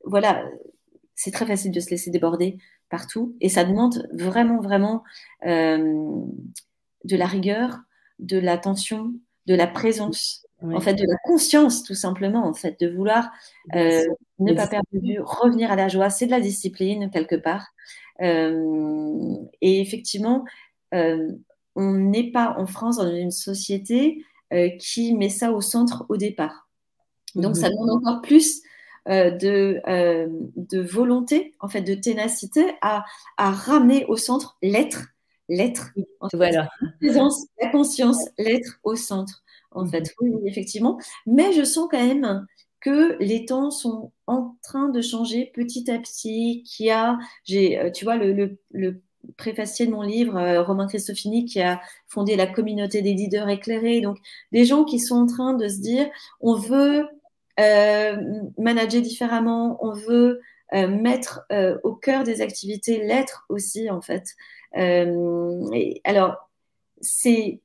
[0.05, 0.45] voilà,
[1.15, 5.03] c'est très facile de se laisser déborder partout, et ça demande vraiment, vraiment
[5.45, 7.79] de la rigueur,
[8.19, 9.13] de l'attention,
[9.47, 13.31] de la présence en fait, de la conscience, tout simplement, en fait, de vouloir
[13.75, 14.05] euh,
[14.39, 17.67] ne pas perdre de vue, revenir à la joie, c'est de la discipline, quelque part.
[18.21, 20.45] Euh, et effectivement,
[20.95, 21.33] euh,
[21.75, 24.25] on n'est pas en France dans une société
[24.79, 26.69] qui met ça au centre au départ.
[27.35, 27.73] Donc, ça mhm.
[27.73, 28.61] demande encore plus
[29.07, 29.81] de,
[30.57, 33.05] de, volonté, en fait, de ténacité à,
[33.37, 35.09] à ramener au centre l'être,
[35.49, 35.93] l'être,
[36.33, 36.69] voilà.
[37.01, 40.13] la conscience, l'être au centre, en fait.
[40.21, 40.35] Mhm.
[40.35, 40.99] Oui, effectivement.
[41.27, 42.47] Mais je sens quand même
[42.83, 47.79] que les temps sont en train de changer petit à petit, qu'il y a, j'ai,
[47.79, 49.01] euh, tu vois, le, le, le
[49.37, 54.01] préfacier de mon livre, euh, Romain Christofini, qui a fondé la communauté des leaders éclairés.
[54.01, 54.19] Donc,
[54.51, 56.09] des gens qui sont en train de se dire,
[56.41, 57.05] on veut euh,
[57.59, 60.41] manager différemment, on veut
[60.75, 64.35] euh, mettre euh, au cœur des activités l'être aussi, en fait.
[64.75, 66.51] Et, alors,
[67.01, 67.61] c'est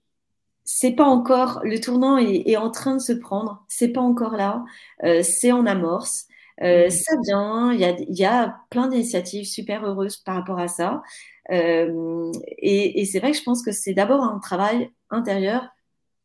[0.67, 4.65] c'est pas encore le tournant est, en train de se prendre, c'est pas encore là,
[5.06, 6.28] euh, c'est en amorce.
[6.62, 10.67] Euh, ça vient, il y a, y a, plein d'initiatives super heureuses par rapport à
[10.67, 11.04] ça.
[11.52, 15.69] Euh, et, et c'est vrai que je pense que c'est d'abord un travail intérieur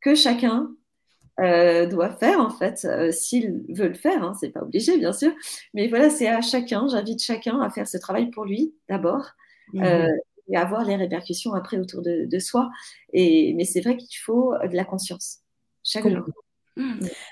[0.01, 0.71] que chacun
[1.41, 4.23] euh, doit faire en fait, euh, s'il veut le faire.
[4.23, 5.33] Hein, c'est pas obligé bien sûr,
[5.75, 6.87] mais voilà, c'est à chacun.
[6.89, 9.31] J'invite chacun à faire ce travail pour lui d'abord.
[9.73, 9.85] Mmh
[10.49, 12.69] et avoir les répercussions après autour de, soi.
[13.13, 15.39] Et, mais c'est vrai qu'il faut de la conscience
[15.85, 16.25] chaque jour.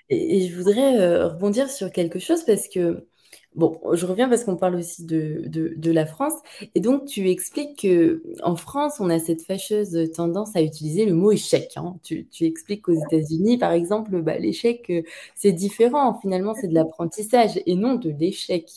[0.09, 3.07] Et, je voudrais euh, rebondir sur quelque chose parce que,
[3.55, 6.35] bon, je reviens parce qu'on parle aussi de, de, la France.
[6.75, 11.33] Et donc, tu expliques qu'en France, on a cette fâcheuse tendance à utiliser le mot
[11.33, 11.73] échec.
[11.77, 11.97] Hein.
[12.03, 15.03] Tu, tu, expliques qu'aux États-Unis, par exemple, bah, l'échec, euh,
[15.35, 16.19] c'est différent.
[16.21, 18.69] Finalement, c'est de l'apprentissage et non de l'échec.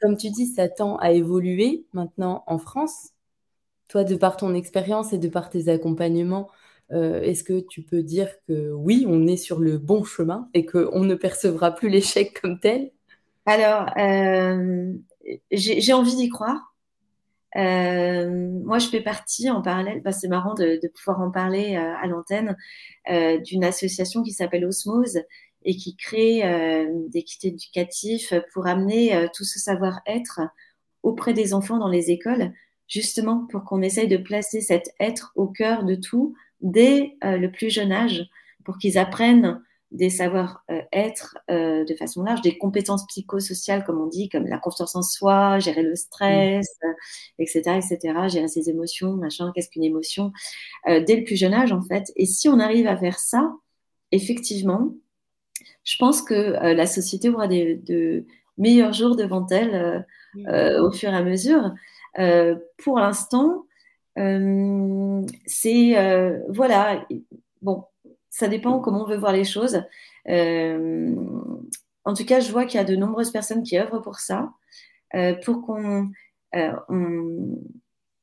[0.00, 3.10] Comme tu dis, ça tend à évoluer maintenant en France.
[3.88, 6.48] Toi, de par ton expérience et de par tes accompagnements,
[6.92, 10.64] euh, est-ce que tu peux dire que oui, on est sur le bon chemin et
[10.66, 12.92] qu'on ne percevra plus l'échec comme tel?
[13.48, 14.92] Alors, euh,
[15.50, 16.74] j'ai envie d'y croire.
[17.56, 22.06] Euh, moi, je fais partie en parallèle, bah, c'est marrant de, pouvoir en parler à
[22.06, 22.56] l'antenne,
[23.44, 25.20] d'une association qui s'appelle Osmose
[25.64, 26.42] et qui crée
[27.08, 30.40] des kits éducatifs pour amener tout ce savoir-être
[31.02, 32.52] auprès des enfants dans les écoles
[32.88, 37.52] justement pour qu'on essaye de placer cet être au cœur de tout dès euh, le
[37.52, 38.26] plus jeune âge,
[38.64, 44.28] pour qu'ils apprennent des savoir-être euh, de façon large, des compétences psychosociales, comme on dit,
[44.28, 46.68] comme la confiance en soi, gérer le stress,
[47.38, 47.78] etc., mm.
[47.78, 50.32] etc., gérer ses émotions, machin, qu'est-ce qu'une émotion,
[50.88, 52.12] euh, dès le plus jeune âge, en fait.
[52.16, 53.52] Et si on arrive à faire ça,
[54.12, 54.94] effectivement,
[55.84, 56.34] je pense que
[56.74, 58.26] la société aura des, de
[58.58, 61.72] meilleurs jours devant elle au fur et à mesure.
[62.18, 63.66] Euh, pour l'instant,
[64.18, 67.06] euh, c'est euh, voilà,
[67.62, 67.84] bon,
[68.38, 69.82] ça dépend comment on veut voir les choses.
[70.28, 74.52] en tout cas, je vois qu'il y a de nombreuses personnes qui œuvrent pour ça,
[75.44, 76.10] pour qu'on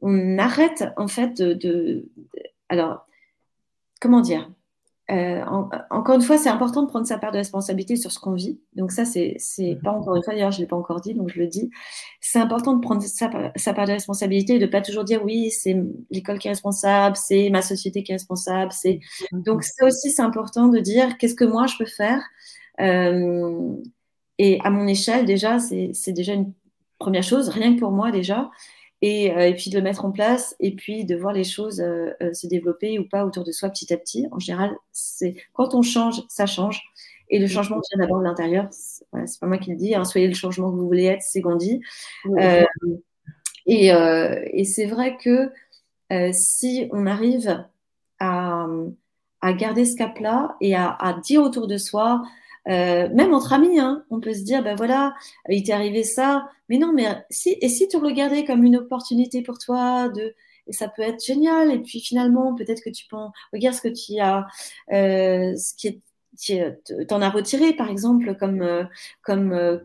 [0.02, 2.06] on, arrête en fait de
[2.70, 3.06] alors
[4.00, 4.50] comment dire?
[5.12, 5.44] Euh,
[5.92, 8.60] encore une fois, c'est important de prendre sa part de responsabilité sur ce qu'on vit.
[8.74, 9.82] Donc ça, c'est mhm.
[9.82, 11.70] pas encore une fois, d'ailleurs, je l'ai pas encore dit, donc je le dis.
[12.22, 15.52] C'est important de prendre sa, sa, part de responsabilité et de pas toujours dire oui,
[15.52, 15.76] c'est
[16.10, 18.72] l'école qui est responsable, c'est ma société qui est responsable.
[18.72, 19.00] C'est
[19.32, 19.44] mhm.
[19.44, 22.22] donc ça aussi, c'est important de dire qu'est-ce que moi je peux faire.
[22.82, 23.76] Euh,
[24.38, 26.52] et à mon échelle, déjà, c'est déjà une
[26.98, 28.50] première chose, rien que pour moi déjà.
[29.06, 32.12] Euh, et, puis de le mettre en place et puis de voir les choses euh,
[32.24, 34.28] euh, se développer ou pas autour de soi petit à petit.
[34.32, 36.82] En général, c'est quand on change, ça change.
[37.30, 38.68] Et le changement vient d'abord de l'intérieur.
[38.72, 39.96] C'est voilà, pas moi qui le dis.
[39.96, 40.06] Hein.
[40.06, 41.82] soyez le changement que vous voulez être, c'est Gandhi.
[43.66, 45.52] et, et c'est vrai que
[46.32, 47.66] si on arrive
[48.20, 48.68] à,
[49.42, 52.22] à garder ce cap-là et à, à, dire autour de soi,
[52.68, 55.14] euh, même entre amis, hein, on peut se dire, ben voilà,
[55.50, 59.42] il t'est arrivé ça, mais non, mais si, et si tu regardais comme une opportunité
[59.42, 60.36] pour toi, de,
[60.68, 63.18] et ça peut être génial, et puis finalement, peut-être que tu peux,
[63.54, 64.48] regarde ce que tu as,
[64.92, 66.00] euh, ce qui est
[67.08, 68.84] t'en as retiré, par exemple, comme, euh,
[69.22, 69.78] comme, euh,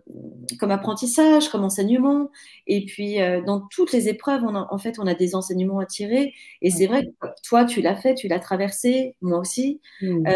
[0.59, 2.31] comme apprentissage, comme enseignement.
[2.67, 5.87] Et puis, euh, dans toutes les épreuves, on en fait, on a des enseignements à
[5.87, 6.35] tirer.
[6.63, 9.81] Et c'est vrai que toi, tu l'as fait, tu l'as traversé, moi aussi.
[10.03, 10.27] Mmh.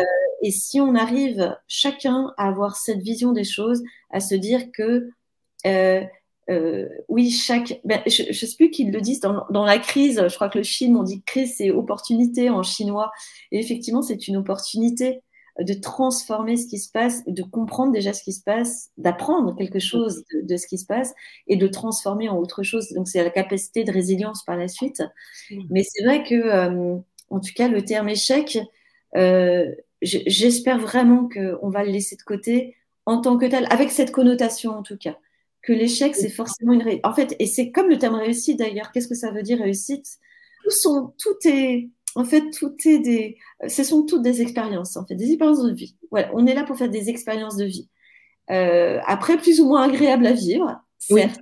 [0.42, 5.08] et si on arrive chacun à avoir cette vision des choses, à se dire que
[7.08, 7.80] oui, chaque.
[7.84, 10.22] Ben, je ne sais plus qu'ils le disent dans, dans, la crise.
[10.28, 13.10] Je crois que le film, on dit crise, c'est opportunité en chinois.
[13.50, 15.22] Et effectivement, c'est une opportunité
[15.60, 19.78] de transformer ce qui se passe, de comprendre déjà ce qui se passe, d'apprendre quelque
[19.78, 21.14] chose de, ce qui se passe
[21.46, 22.92] et de transformer en autre chose.
[22.92, 25.02] Donc c'est la capacité de résilience par la suite.
[25.70, 26.96] Mais c'est vrai que, euh,
[27.30, 28.58] en tout cas, le terme échec,
[29.16, 34.10] euh, j'espère vraiment qu'on va le laisser de côté en tant que tel, avec cette
[34.10, 35.16] connotation en tout cas,
[35.62, 37.06] que l'échec c'est forcément une réussite.
[37.06, 38.90] En fait, et c'est comme le terme réussite d'ailleurs.
[38.90, 40.06] Qu'est-ce que ça veut dire réussite?
[40.82, 45.14] Tout, tout est en fait, tout est des, ce sont toutes des expériences, en fait,
[45.14, 45.96] des expériences de vie.
[46.10, 47.88] Voilà, on est là pour faire des expériences de vie.
[48.50, 51.40] Euh, après, plus ou moins agréables à vivre, certes.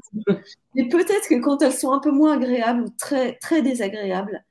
[0.74, 4.44] Mais peut-être que quand elles sont un peu moins agréables ou très, très désagréables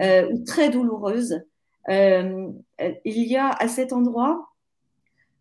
[0.00, 1.42] euh, ou très douloureuses,
[1.88, 2.48] euh,
[3.04, 4.48] il y a à cet endroit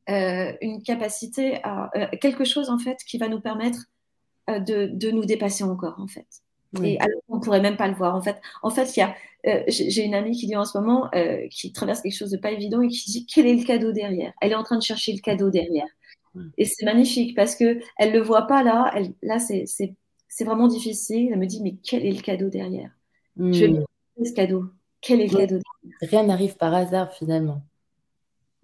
[0.08, 1.90] une capacité à
[2.22, 3.86] quelque chose en fait qui va nous permettre
[4.48, 6.28] de, de, nous dépasser encore en fait.
[6.84, 8.16] Et alors on pourrait même pas le voir.
[8.16, 9.16] En fait, en fait, il y a,
[9.48, 12.38] euh, j'ai une amie qui dit en ce moment, euh, qui traverse quelque chose de
[12.38, 14.34] pas évident et qui dit quel est le cadeau derrière?
[14.42, 15.88] Elle est en train de chercher le cadeau derrière.
[16.58, 18.92] Et c'est magnifique parce que elle le voit pas là.
[18.96, 21.30] Elle, là, c'est vraiment difficile.
[21.32, 22.92] Elle me dit mais quel est le cadeau derrière?
[23.38, 23.86] Je vais hmm.
[24.20, 24.66] me ce cadeau.
[25.02, 25.98] Quel est le cadeau derrière?
[26.02, 27.62] Rien n'arrive par hasard finalement.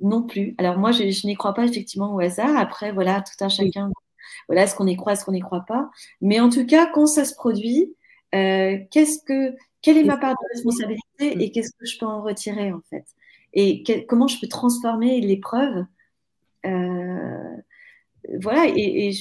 [0.01, 0.55] Non plus.
[0.57, 2.57] Alors moi, je, n'y crois pas effectivement au hasard.
[2.57, 3.91] Après, voilà, tout un chacun.
[4.47, 5.89] Voilà, est-ce qu'on y croit, est-ce qu'on n'y croit pas.
[6.21, 7.95] Mais en tout cas, quand ça se produit,
[8.33, 12.21] euh, qu'est-ce que, quelle est ma part de responsabilité et qu'est-ce que je peux en
[12.21, 13.05] retirer en fait?
[13.53, 15.85] Et comment je peux transformer l'épreuve?
[16.65, 17.55] Euh,
[18.39, 19.11] Voilà, et,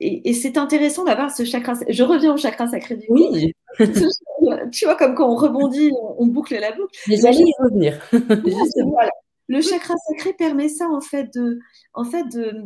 [0.00, 1.74] et, c'est intéressant d'avoir ce chakra.
[1.88, 3.54] Je reviens au chakra sacré du Oui.
[4.72, 6.98] tu vois, comme quand on rebondit, on, boucle la boucle.
[7.08, 8.00] Mais j'allais y revenir.
[9.50, 11.58] Le chakra sacré permet ça en fait de,
[11.94, 12.64] en fait de,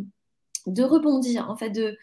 [0.67, 1.97] de rebondir, en fait de,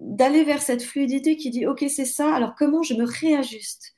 [0.00, 3.93] d'aller vers cette fluidité qui dit ok c'est ça alors comment je me réajuste?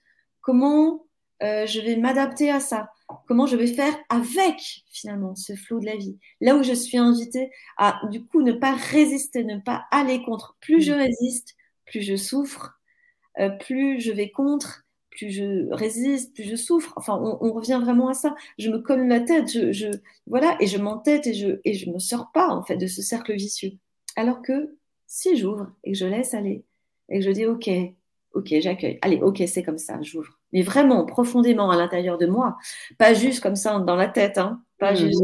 [0.46, 1.04] Comment
[1.42, 2.90] euh, je vais m'adapter à ça?
[3.26, 6.18] Comment je vais faire avec finalement ce flot de la vie?
[6.40, 10.56] Là où je suis invitée à du coup ne pas résister ne pas aller contre
[10.60, 12.80] plus je résiste plus je souffre
[13.40, 16.92] euh, plus je vais contre plus je résiste, plus je souffre.
[16.96, 18.34] Enfin, on, revient vraiment à ça.
[18.58, 19.88] Je me colle la tête, je,
[20.26, 23.02] voilà, et je m'entête et je et je me sors pas en fait de ce
[23.02, 23.72] cercle vicieux.
[24.16, 26.64] Alors que si j'ouvre et que je laisse aller
[27.08, 27.70] et que je dis OK,
[28.36, 28.98] OK, j'accueille.
[29.02, 30.38] Allez, OK, c'est comme ça, j'ouvre.
[30.52, 32.56] Mais vraiment profondément à l'intérieur de moi,
[32.98, 34.96] pas juste comme ça dans la tête, hein, pas mmh.
[34.96, 35.22] juste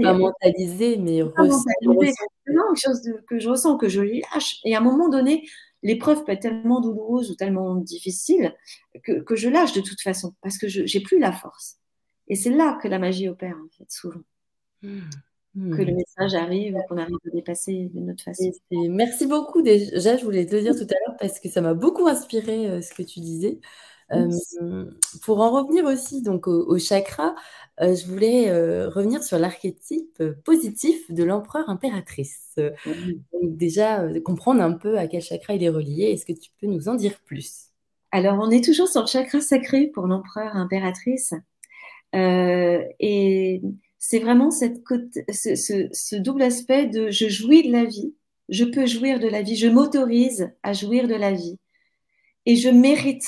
[0.00, 4.60] pas mentaliser, mais quelque chose que je ressens, que je lâche.
[4.64, 5.46] Et à un moment donné,
[5.82, 8.54] l'épreuve peut être tellement douloureuse ou tellement difficile
[9.02, 11.76] que, que je lâche de toute façon, parce que je n'ai plus la force.
[12.28, 14.22] Et c'est là que la magie opère, en fait, souvent.
[14.82, 15.00] Mmh
[15.54, 15.96] que le hmm.
[15.96, 18.50] message arrive, qu'on arrive à dépasser de notre façon.
[18.70, 21.74] merci beaucoup déjà, je voulais te le dire tout à l'heure parce que ça m'a
[21.74, 23.60] beaucoup inspiré euh, ce que tu disais.
[24.12, 24.90] Euh,
[25.22, 27.34] pour en revenir aussi donc au, chakra,
[27.80, 28.52] euh, je voulais
[28.86, 32.54] revenir sur l'archétype positif de l'empereur impératrice.
[32.56, 36.04] Donc déjà comprendre un peu à quel chakra il est relié.
[36.12, 37.68] Est-ce que tu peux nous en dire plus?
[38.10, 41.32] Alors on est toujours sur le chakra sacré pour l'empereur impératrice.
[42.12, 43.62] et
[44.04, 44.82] c'est vraiment cette
[45.30, 48.16] ce, double aspect de je jouis de la vie,
[48.48, 51.60] je peux jouir de la vie, je m'autorise à jouir de la vie
[52.44, 53.24] et je mérite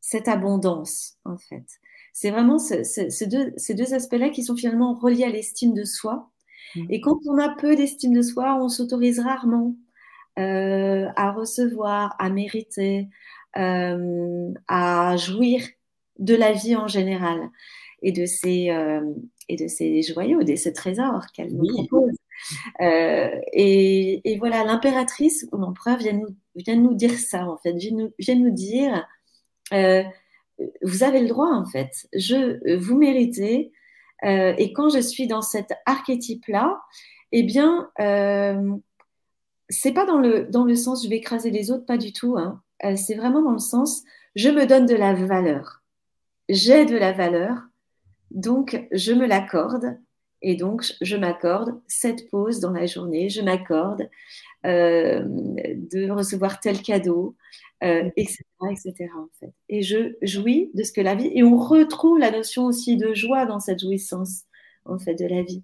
[0.00, 1.66] cette abondance en fait.
[2.14, 6.30] C'est vraiment ces deux, aspects-là qui sont finalement reliés à l'estime de soi.
[6.74, 6.86] Mmh.
[6.88, 9.76] Et quand on a peu d'estime de soi, on s'autorise rarement
[10.38, 13.08] euh, à recevoir, à mériter,
[13.58, 15.60] euh, à jouir
[16.18, 17.50] de la vie en général
[18.00, 19.02] et de ces, euh,
[19.48, 22.14] et de ces joyaux, de ces trésors qu'elle nous propose.
[22.80, 27.92] Euh, et, voilà, l'impératrice ou l'empereur vient nous, vient nous dire ça, en fait, vient
[27.92, 29.06] nous, vient nous dire,
[29.72, 30.02] euh,
[30.82, 33.72] vous avez le droit, en fait, je, vous méritez.
[34.24, 36.80] Euh, et quand je suis dans cet archétype-là,
[37.32, 37.90] eh bien,
[39.68, 42.36] c'est pas dans le, dans le sens je vais écraser les autres, pas du tout.
[42.36, 42.62] Hein.
[42.96, 44.04] c'est vraiment dans le sens
[44.36, 45.82] je me donne de la valeur.
[46.48, 47.62] J'ai de la valeur
[48.34, 49.96] donc, je me l'accorde
[50.42, 54.10] et donc je m'accorde cette pause dans la journée, je m'accorde
[54.66, 57.34] euh, de recevoir tel cadeau,
[57.80, 59.08] etc., euh, etc.
[59.16, 59.52] En fait.
[59.70, 63.14] Et je jouis de ce que la vie, et on retrouve la notion aussi de
[63.14, 64.42] joie dans cette jouissance
[64.84, 65.62] en fait de la vie.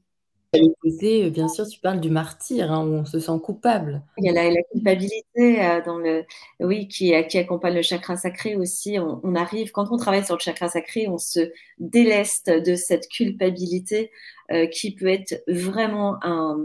[0.57, 4.03] Euh, bien sûr, tu parles du martyr, hein, où on se sent coupable.
[4.19, 6.25] Il y a la, culpabilité euh, dans le,
[6.59, 8.99] oui, qui, qui, accompagne le chakra sacré aussi.
[8.99, 14.11] On, arrive, quand on travaille sur le chakra sacré, on se déleste de cette culpabilité
[14.51, 16.59] euh, qui peut être vraiment un,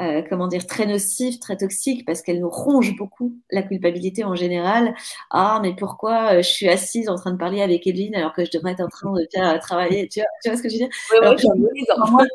[0.00, 4.34] euh, comment dire, très nocive, très toxique, parce qu'elle nous ronge beaucoup, la culpabilité en
[4.34, 4.92] général.
[5.30, 8.44] Ah, mais pourquoi euh, je suis assise en train de parler avec Evelyne alors que
[8.44, 10.74] je devrais être en train de faire travailler tu vois, tu vois, ce que je
[10.74, 10.88] veux dire?
[12.10, 12.26] Moi,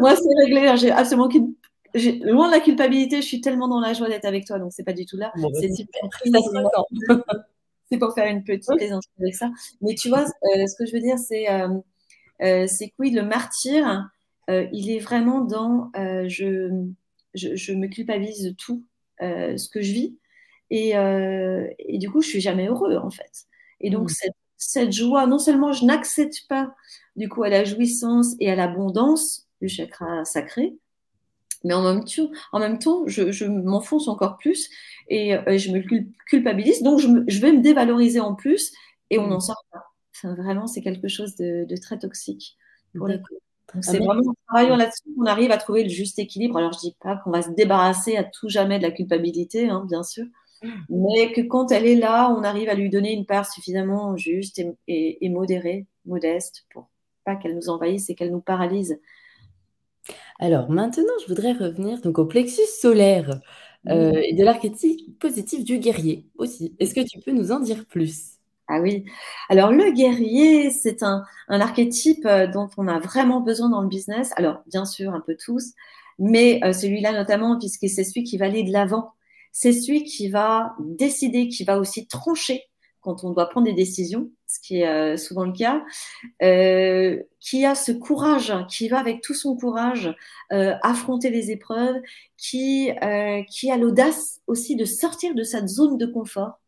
[0.00, 1.28] moi c'est réglé, hein, j'ai absolument
[2.24, 4.84] loin de la culpabilité, je suis tellement dans la joie d'être avec toi, donc c'est
[4.84, 5.32] pas du tout là.
[5.36, 5.70] Bah, c'est
[7.92, 9.50] C'est pour faire une petite plaisanterie avec ça.
[9.80, 11.46] Mais tu vois, euh, ce que je veux dire, c'est
[12.68, 14.08] c'est que oui, le martyr,
[14.48, 16.70] euh, il est vraiment dans euh, je,
[17.34, 18.84] je, me culpabilise de tout
[19.22, 20.18] euh, ce que je vis
[20.70, 23.46] et, et, du coup je suis jamais heureux en fait.
[23.80, 24.30] Et donc mm.
[24.56, 26.72] cette joie, non seulement je n'accède pas
[27.16, 30.76] du coup à la jouissance et à l'abondance du chakra sacré,
[31.64, 34.70] mais en même temps, en même temps je, m'enfonce encore plus
[35.08, 35.80] et, je me
[36.26, 38.72] culpabilise, donc je, vais me dévaloriser en plus
[39.10, 39.40] et on n'en mm.
[39.40, 39.84] sort pas.
[40.22, 42.56] vraiment, c'est quelque chose de, très toxique
[42.96, 43.34] pour le coup.
[43.74, 46.56] Donc c'est vraiment en travaillant là-dessus qu'on arrive à trouver le juste équilibre.
[46.58, 49.84] Alors je dis pas qu'on va se débarrasser à tout jamais de la culpabilité, hein,
[49.88, 50.24] bien sûr,
[50.88, 54.60] mais que quand elle est là, on arrive à lui donner une part suffisamment juste
[54.88, 56.88] et, modérée, modeste, pour
[57.24, 58.98] pas qu'elle nous envahisse et qu'elle nous paralyse.
[60.38, 63.40] Alors maintenant, je voudrais revenir donc au plexus solaire
[63.88, 66.74] euh, et de l'archétype positif du guerrier aussi.
[66.78, 68.39] Est-ce que tu peux nous en dire plus?
[68.72, 69.04] Ah oui.
[69.48, 74.30] Alors le guerrier, c'est un, archétype euh, dont on a vraiment besoin dans le business.
[74.36, 75.72] Alors bien sûr, un peu tous,
[76.20, 79.12] mais euh, celui-là notamment, puisque c'est celui qui va aller de l'avant.
[79.50, 82.62] C'est celui qui va décider, qui va aussi trancher
[83.00, 85.82] quand on doit prendre des décisions, ce qui est euh, souvent le cas,
[87.40, 90.14] qui a ce courage, qui va avec tout son courage
[90.50, 91.96] affronter les épreuves,
[92.36, 92.90] qui,
[93.48, 96.60] qui a l'audace aussi de sortir de sa zone de confort.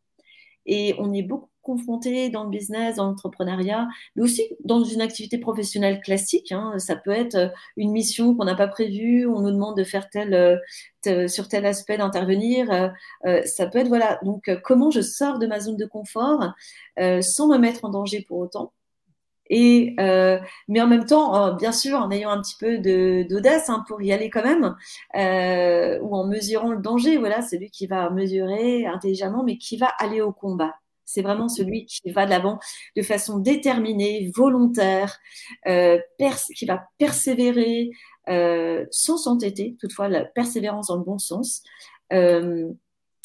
[0.66, 5.38] Et on est beaucoup confronté dans le business, dans l'entrepreneuriat, mais aussi dans une activité
[5.38, 6.52] professionnelle classique.
[6.52, 6.74] Hein.
[6.78, 10.08] Ça peut être euh, une mission qu'on n'a pas prévue, on nous demande de faire
[10.10, 10.34] tel,
[11.06, 12.90] euh, sur tel aspect d'intervenir.
[13.26, 16.52] Euh, ça peut être, voilà, donc comment je sors de ma zone de confort
[17.20, 18.72] sans me mettre en danger pour autant.
[19.50, 19.94] Et,
[20.68, 22.78] mais en même temps, bien sûr, en ayant un petit peu
[23.24, 24.76] d'audace hein, pour y aller quand même,
[26.02, 29.88] ou en mesurant le danger, voilà, c'est lui qui va mesurer intelligemment, mais qui va
[29.98, 30.74] aller au combat.
[31.12, 32.58] C'est vraiment celui qui va de l'avant
[32.96, 35.18] de façon déterminée, volontaire,
[35.66, 35.98] euh,
[36.56, 37.90] qui va persévérer
[38.28, 41.62] euh, sans s'entêter, toutefois la persévérance dans le bon sens.
[42.12, 42.70] Euh,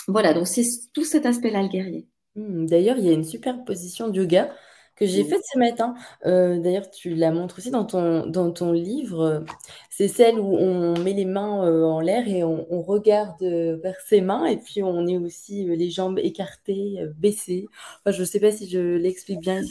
[0.08, 2.08] voilà, donc c'est tout cet aspect-là, le guerrier.
[2.36, 4.54] Hmm, d'ailleurs, il y a une super position de yoga
[4.98, 5.94] que j'ai faite ce matin.
[6.26, 9.44] Euh, d'ailleurs, tu la montres aussi dans ton, dans ton livre.
[9.90, 14.00] C'est celle où on met les mains euh, en l'air et on, regarde euh, vers
[14.08, 17.68] ses mains et puis on est aussi les jambes écartées, baissées.
[18.06, 19.62] Enfin, je ne sais pas si je l'explique bien,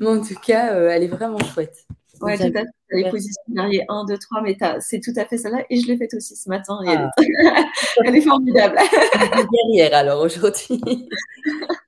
[0.00, 1.86] mais en tout cas, elle est vraiment chouette.
[2.20, 2.66] Oui, tout à fait.
[2.90, 5.64] Les positions derrière 1, 2, 3, mais c'est tout à fait celle-là.
[5.70, 6.78] Et je l'ai faite aussi ce matin.
[6.86, 7.10] Ah.
[8.04, 8.20] elle, est...
[8.22, 8.76] formidable.
[9.68, 10.80] Derrière, alors, aujourd'hui.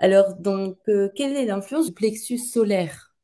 [0.00, 3.14] Alors, donc, euh, quelle est l'influence du plexus solaire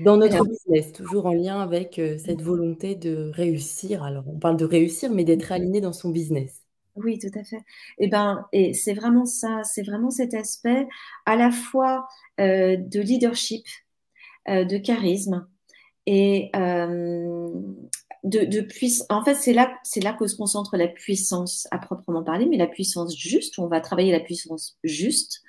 [0.00, 4.56] dans notre business, toujours en lien avec euh, cette volonté de réussir Alors, on parle
[4.56, 6.62] de réussir, mais d'être aligné dans son business.
[6.96, 7.58] Oui, tout à fait.
[7.98, 10.86] Et eh ben, et c'est vraiment ça, c'est vraiment cet aspect
[11.26, 12.08] à la fois
[12.40, 13.66] euh, de leadership,
[14.48, 15.46] de charisme
[16.06, 16.50] et
[18.24, 19.06] de, puissance.
[19.10, 22.56] En fait, c'est là, c'est là que se concentre la puissance à proprement parler, mais
[22.56, 25.42] la puissance juste, on va travailler la puissance juste.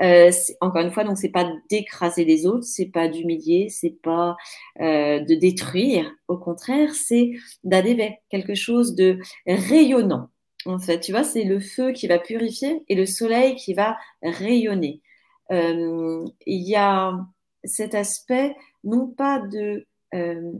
[0.00, 4.36] Euh, encore une fois, donc c'est pas d'écraser les autres, c'est pas d'humilier, c'est pas
[4.80, 6.10] euh, de détruire.
[6.28, 7.32] Au contraire, c'est
[7.64, 10.30] d'aller vers quelque chose de rayonnant.
[10.64, 13.96] En fait, tu vois, c'est le feu qui va purifier et le soleil qui va
[14.22, 15.02] rayonner.
[15.50, 17.12] Euh, il y a
[17.64, 18.54] cet aspect,
[18.84, 20.52] non pas de euh,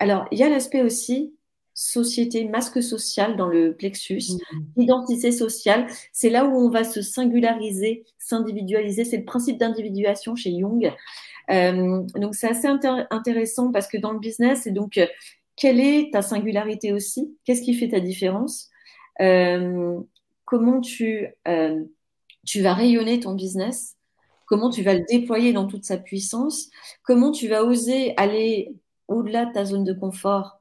[0.00, 1.34] alors, il y a l'aspect aussi
[1.72, 4.82] société, masque social dans le plexus, mm-hmm.
[4.82, 5.86] identité sociale.
[6.12, 9.04] C'est là où on va se singulariser, s'individualiser.
[9.04, 10.92] C'est le principe d'individuation chez Jung.
[11.50, 15.00] Euh, donc, c'est assez intéressant parce que dans le business, c'est donc
[15.56, 17.36] quelle est ta singularité aussi?
[17.44, 18.68] Qu'est-ce qui fait ta différence?
[19.20, 20.00] Euh,
[20.50, 21.84] Comment tu, euh,
[22.44, 23.94] tu vas rayonner ton business?
[24.46, 26.70] Comment tu vas le déployer dans toute sa puissance?
[27.04, 28.74] Comment tu vas oser aller
[29.10, 30.60] au-delà de ta zone de confort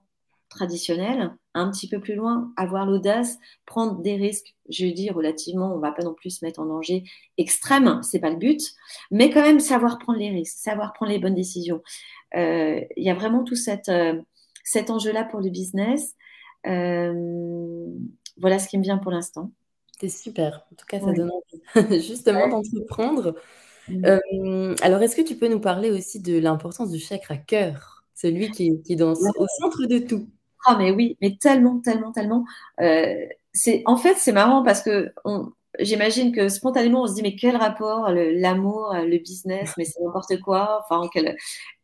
[0.49, 5.79] traditionnelle, un petit peu plus loin, avoir l'audace, prendre des risques, je dis relativement, on
[5.79, 7.03] va pas non plus se mettre en danger
[7.37, 8.61] extrême, c'est pas le but,
[9.11, 11.81] mais quand même savoir prendre les risques, savoir prendre les bonnes décisions.
[12.35, 14.19] Euh, il y a vraiment tout cette, euh,
[14.63, 16.15] cet enjeu-là pour le business.
[16.65, 17.85] Euh,
[18.37, 19.51] voilà ce qui me vient pour l'instant.
[19.99, 20.65] C'est super.
[20.71, 23.35] En tout cas, ça donne envie justement d'entreprendre.
[23.87, 24.75] Mmh.
[24.81, 27.98] alors, est-ce que tu peux nous parler aussi de l'importance du chakra cœur?
[28.21, 30.27] Celui qui, qui est au centre de tout.
[30.65, 32.45] Ah, mais oui, mais tellement, tellement, tellement.
[32.81, 33.15] Euh,
[33.53, 35.11] c'est, en fait, c'est marrant parce que
[35.79, 40.39] j'imagine que spontanément, on se dit, mais quel rapport, l'amour, le, business, mais c'est n'importe
[40.41, 40.83] quoi.
[40.83, 41.37] Enfin, quel...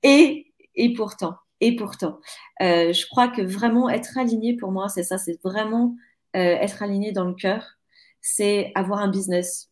[0.03, 2.19] et, et pourtant, et pourtant,
[2.61, 5.95] euh, je crois que vraiment être aligné pour moi, c'est ça, c'est vraiment
[6.35, 7.77] euh, être aligné dans le cœur,
[8.21, 9.69] c'est avoir un business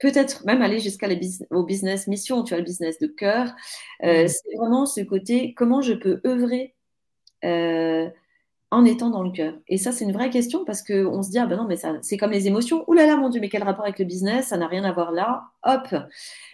[0.00, 1.06] peut-être même aller jusqu'à
[1.50, 3.54] au business mission, tu vois, le business de cœur.
[4.02, 4.28] Euh, mm.
[4.28, 6.74] C'est vraiment ce côté, comment je peux œuvrer
[7.44, 8.08] euh,
[8.70, 11.38] en étant dans le cœur Et ça, c'est une vraie question parce qu'on se dit,
[11.38, 12.84] ah ben non, mais ça, c'est comme les émotions.
[12.88, 14.48] Ouh là là, mon Dieu, mais quel rapport avec le business?
[14.48, 15.44] Ça n'a rien à voir là.
[15.64, 15.94] Hop.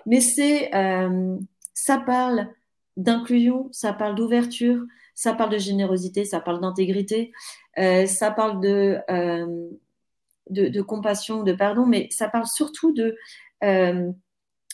[0.07, 1.37] Mais c'est, euh,
[1.73, 2.49] ça parle
[2.97, 4.83] d'inclusion, ça parle d'ouverture,
[5.15, 7.33] ça parle de générosité, ça parle d'intégrité,
[7.77, 8.99] ça parle de,
[10.51, 13.17] de, compassion, de pardon, mais ça parle surtout de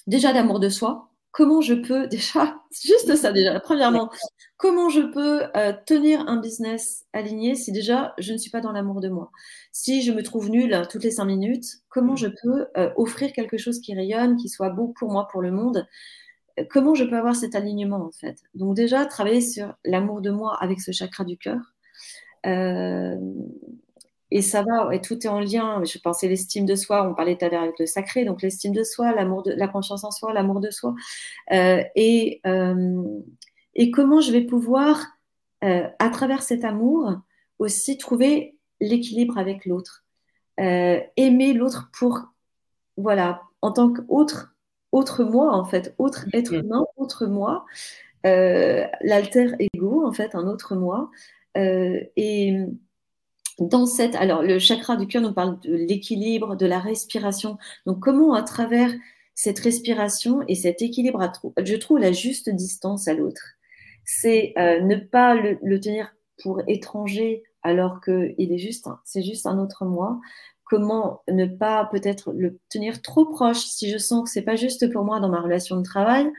[0.06, 4.10] déjà d'amour de soi, comment je peux déjà, juste ça déjà, premièrement,
[4.56, 8.72] comment je peux euh, tenir un business aligné si déjà je ne suis pas dans
[8.72, 9.30] l'amour de moi?
[9.72, 13.56] Si je me trouve nulle toutes les cinq minutes, comment je peux euh, offrir quelque
[13.56, 15.86] chose qui rayonne, qui soit beau pour moi, pour le monde?
[16.68, 18.36] Comment je peux avoir cet alignement en fait?
[18.54, 21.58] Donc déjà, travailler sur l'amour de moi avec ce chakra du cœur.
[24.34, 25.84] Et ça va, et tout est en lien.
[25.84, 28.72] Je pensais l'estime de soi, on parlait tout à l'heure avec le sacré, donc l'estime
[28.72, 30.94] de soi, l'amour de la confiance en soi, l'amour de soi.
[31.52, 33.02] Euh, et, euh,
[33.74, 35.06] et comment je vais pouvoir,
[35.64, 37.20] euh, à travers cet amour,
[37.58, 40.00] aussi trouver l'équilibre avec l'autre?
[40.58, 42.20] aimer l'autre pour,
[42.96, 44.54] voilà, en tant qu'autre,
[44.92, 47.64] autre moi, en fait, autre être humain, autre moi,
[48.22, 51.10] l'alter ego, en fait, un autre moi.
[51.56, 52.64] et
[53.58, 57.58] dans cette, alors le chakra du cœur nous parle de l'équilibre, de la respiration.
[57.86, 58.92] Donc comment à travers
[59.34, 61.32] cette respiration et cet équilibre,
[61.62, 63.42] je trouve la juste distance à l'autre.
[64.04, 69.46] C'est euh, ne pas le, tenir pour étranger alors que il est juste, c'est juste
[69.46, 70.20] un autre moi.
[70.64, 74.90] Comment ne pas peut-être le tenir trop proche si je sens que c'est pas juste
[74.92, 76.30] pour moi dans ma relation de travail.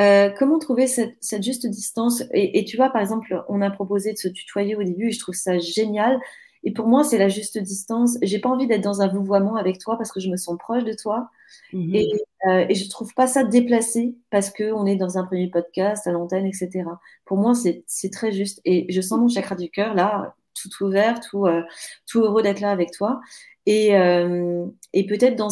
[0.00, 2.22] Euh, comment trouver cette, cette juste distance?
[2.32, 5.12] Et, et, tu vois, par exemple, on a proposé de se tutoyer au début et
[5.12, 6.18] je trouve ça génial.
[6.62, 8.18] Et pour moi, c'est la juste distance.
[8.22, 10.84] J'ai pas envie d'être dans un vouvoiement avec toi parce que je me sens proche
[10.84, 11.30] de toi.
[11.72, 11.94] Mhm.
[11.94, 12.12] Et,
[12.46, 16.12] euh, et, je trouve pas ça déplacé parce qu'on est dans un premier podcast, à
[16.12, 16.84] l'antenne, etc.
[17.24, 18.60] Pour moi, c'est très juste.
[18.64, 21.62] Et je sens mon chakra du cœur là, tout ouvert, tout, euh,
[22.06, 23.20] tout heureux d'être là avec toi.
[23.66, 25.50] Et, euh, et peut-être dans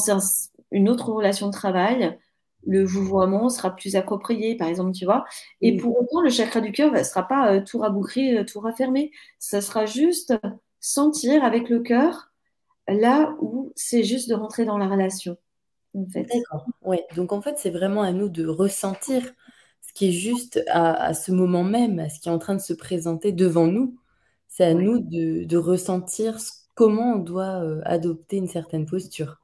[0.70, 2.18] une autre relation de travail,
[2.66, 5.24] le vouvoiement sera plus approprié, par exemple, tu vois.
[5.60, 9.12] Et pour autant, le chakra du cœur ne sera pas euh, tout raboucré, tout raffermé.
[9.38, 10.34] Ça sera juste
[10.80, 12.28] sentir avec le cœur
[12.88, 15.36] là où c'est juste de rentrer dans la relation.
[15.94, 16.24] En fait.
[16.24, 16.66] D'accord.
[16.82, 17.06] Ouais.
[17.16, 19.22] Donc en fait, c'est vraiment à nous de ressentir
[19.82, 22.60] ce qui est juste à, ce moment même, à ce qui est en train de
[22.60, 23.98] se présenter devant nous.
[24.48, 26.38] C'est à nous de, ressentir
[26.74, 29.40] comment on doit euh, adopter une certaine posture.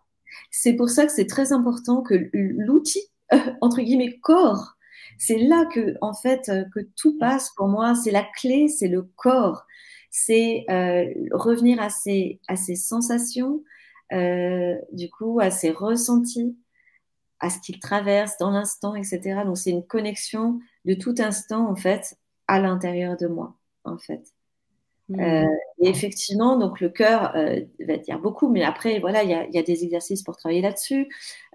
[0.51, 3.03] C'est pour ça que c'est très important que l'outil,
[3.61, 4.75] entre guillemets, corps,
[5.19, 7.95] c'est là que, en fait, euh, que tout passe pour moi.
[7.95, 9.65] C'est la clé, c'est le corps
[10.17, 12.39] c'est euh, revenir à ces
[12.77, 13.65] sensations,
[14.13, 16.57] euh, du coup, à ces ressentis,
[17.41, 19.43] à ce qu'ils traversent dans l'instant, etc.
[19.45, 22.17] Donc, c'est une connexion de tout instant, en fait,
[22.47, 24.34] à l'intérieur de moi, en fait.
[25.11, 25.21] Mmh.
[25.21, 25.47] Euh,
[25.81, 29.47] et effectivement, donc le cœur euh, va dire beaucoup, mais après, voilà, il y a,
[29.51, 31.09] y a, des exercices pour travailler là-dessus.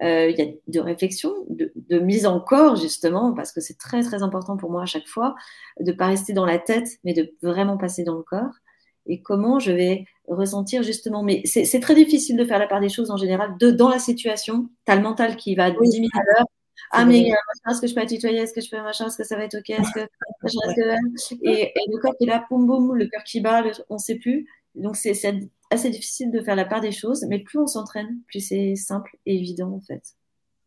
[0.03, 3.77] Euh, il y a de réflexion, de, de, mise en corps, justement, parce que c'est
[3.77, 5.35] très, très important pour moi à chaque fois
[5.79, 8.53] de ne pas rester dans la tête, mais de vraiment passer dans le corps.
[9.07, 11.23] Et comment je vais ressentir, justement.
[11.23, 13.57] Mais c'est très difficile de faire la part des choses en général.
[13.59, 16.45] De, dans la situation, tu as le mental qui va 10 000 à l'heure
[16.91, 17.31] ah, mais
[17.69, 18.39] est-ce que je peux tutoyer?
[18.39, 19.07] Est-ce que je peux machin?
[19.07, 19.69] Est-ce que ça va être OK?
[19.69, 20.07] Est-ce que,
[21.43, 23.99] et, et, le corps qui est là, boum, boum, le cœur qui bat, on ne
[23.99, 24.47] sait plus.
[24.75, 25.13] Donc, c'est
[25.71, 29.17] assez difficile de faire la part des choses, mais plus on s'entraîne, plus c'est simple
[29.25, 30.15] et évident, en fait.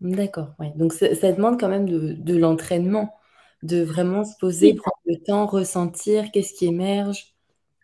[0.01, 0.69] D'accord, oui.
[0.77, 3.15] Donc, ça, demande quand même de, de l'entraînement,
[3.63, 7.35] de vraiment se poser, prendre le temps, ressentir qu'est-ce qui émerge.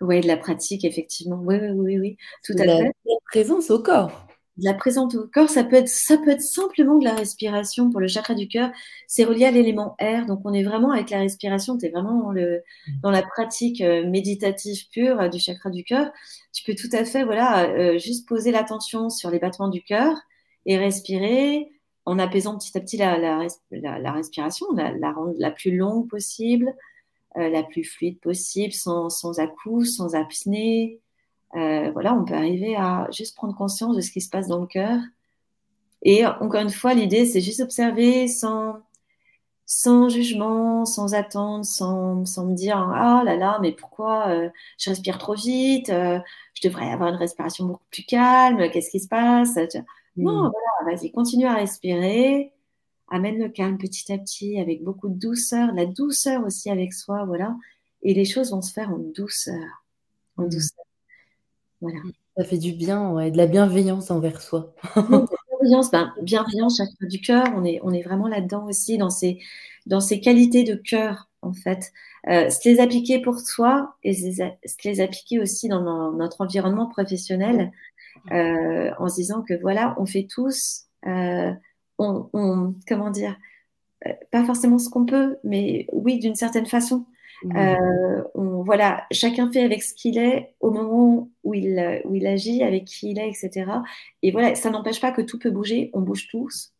[0.01, 1.41] Oui, de la pratique, effectivement.
[1.43, 2.93] Oui, oui, oui, oui, tout à fait.
[3.05, 4.28] La présence au corps
[4.59, 7.91] de la présence au corps, ça peut être, ça peut être simplement de la respiration
[7.91, 8.71] pour le chakra du cœur.
[9.07, 11.79] C'est relié à l'élément air, donc on est vraiment avec la respiration.
[11.79, 12.57] Tu es vraiment dans, le,
[12.89, 12.93] mmh.
[13.03, 16.11] dans la pratique euh, méditative pure euh, du chakra du cœur.
[16.53, 20.17] Tu peux tout à fait, voilà, euh, juste poser l'attention sur les battements du cœur
[20.67, 21.71] et respirer
[22.05, 26.75] en apaisant petit à petit la, la, la, respiration, la, rendre la plus longue possible,
[27.37, 31.01] la plus fluide possible, sans, sans à-coups, sans apnée.
[31.57, 34.61] Euh, voilà, on peut arriver à juste prendre conscience de ce qui se passe dans
[34.61, 35.01] le cœur.
[36.03, 38.81] Et encore une fois, l'idée, c'est juste observer sans,
[39.67, 44.91] sans jugement, sans attente, sans, sans me dire ah là là, mais pourquoi euh, je
[44.91, 46.19] respire trop vite euh,
[46.55, 48.71] Je devrais avoir une respiration beaucoup plus calme.
[48.71, 49.57] Qu'est-ce qui se passe
[50.17, 50.53] Non, mm.
[50.53, 52.53] voilà, vas-y, continue à respirer.
[53.11, 57.25] Amène le calme petit à petit, avec beaucoup de douceur, la douceur aussi avec soi,
[57.25, 57.57] voilà.
[58.03, 59.85] Et les choses vont se faire en douceur,
[60.37, 60.49] en mm.
[61.81, 62.03] Douceur.
[62.37, 64.75] Ça fait du bien, ouais, de la bienveillance envers soi.
[64.95, 69.41] bienveillance, ben, bienveillance, chakra du cœur, on est, on est vraiment là-dedans aussi, dans ces,
[69.87, 71.93] dans ces qualités de cœur en fait.
[72.29, 77.73] Euh, se les appliquer pour soi et se les appliquer aussi dans notre environnement professionnel
[78.33, 81.53] euh, en se disant que voilà, on fait tous, euh,
[81.99, 83.37] on, comment dire,
[84.31, 87.07] pas forcément ce qu'on peut, mais oui, d'une certaine façon.
[87.45, 88.25] Mmh.
[88.35, 92.63] on, voilà, chacun fait avec ce qu'il est au moment où il, où il agit,
[92.63, 93.71] avec qui il est, etc.
[94.23, 96.75] Et voilà, ça n'empêche pas que tout peut bouger, on bouge tous,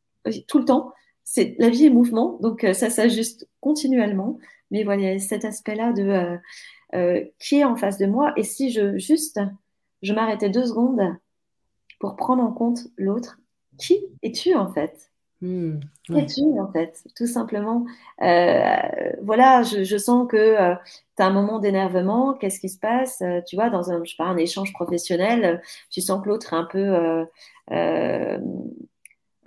[0.49, 0.93] tout le temps
[1.31, 4.39] c'est la vie est mouvement, donc euh, ça s'ajuste continuellement.
[4.71, 6.37] Mais voilà, il y a cet aspect-là de euh,
[6.95, 9.39] euh, qui est en face de moi et si je juste
[10.01, 11.03] je m'arrêtais deux secondes
[12.01, 13.39] pour prendre en compte l'autre,
[13.77, 15.08] qui es-tu en fait?
[15.41, 17.85] Qui es-tu en fait Tout simplement.
[18.19, 20.75] voilà, je, sens que
[21.17, 23.23] tu as un moment d'énervement, qu'est-ce qui se passe?
[23.47, 26.57] Tu vois, dans un, je sais pas, un échange professionnel, tu sens que l'autre est
[26.57, 27.27] un peu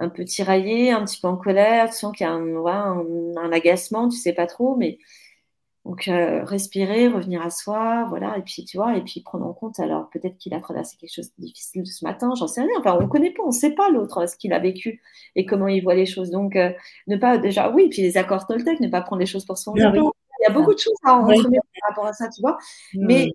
[0.01, 4.09] un peu tiraillé, un petit peu en colère, tu sens qu'il y a un, agacement,
[4.09, 4.97] tu sais pas trop, mais
[5.85, 9.53] donc euh, respirer, revenir à soi, voilà, et puis tu vois, et puis prendre en
[9.53, 12.69] compte, alors peut-être qu'il a traversé quelque chose de difficile ce matin, j'en sais rien,
[12.79, 15.01] enfin on ne connaît pas, on ne sait pas l'autre, ce qu'il a vécu
[15.35, 16.71] et comment il voit les choses, donc euh,
[17.07, 19.73] ne pas déjà, oui, puis les accords Toltec, ne pas prendre les choses pour soi.
[19.75, 22.57] Il y a beaucoup de choses à rencontrer par rapport à ça, tu vois,
[22.93, 23.29] mais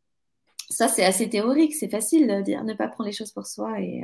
[0.68, 3.80] ça, c'est assez théorique, c'est facile de dire ne pas prendre les choses pour soi
[3.80, 4.02] et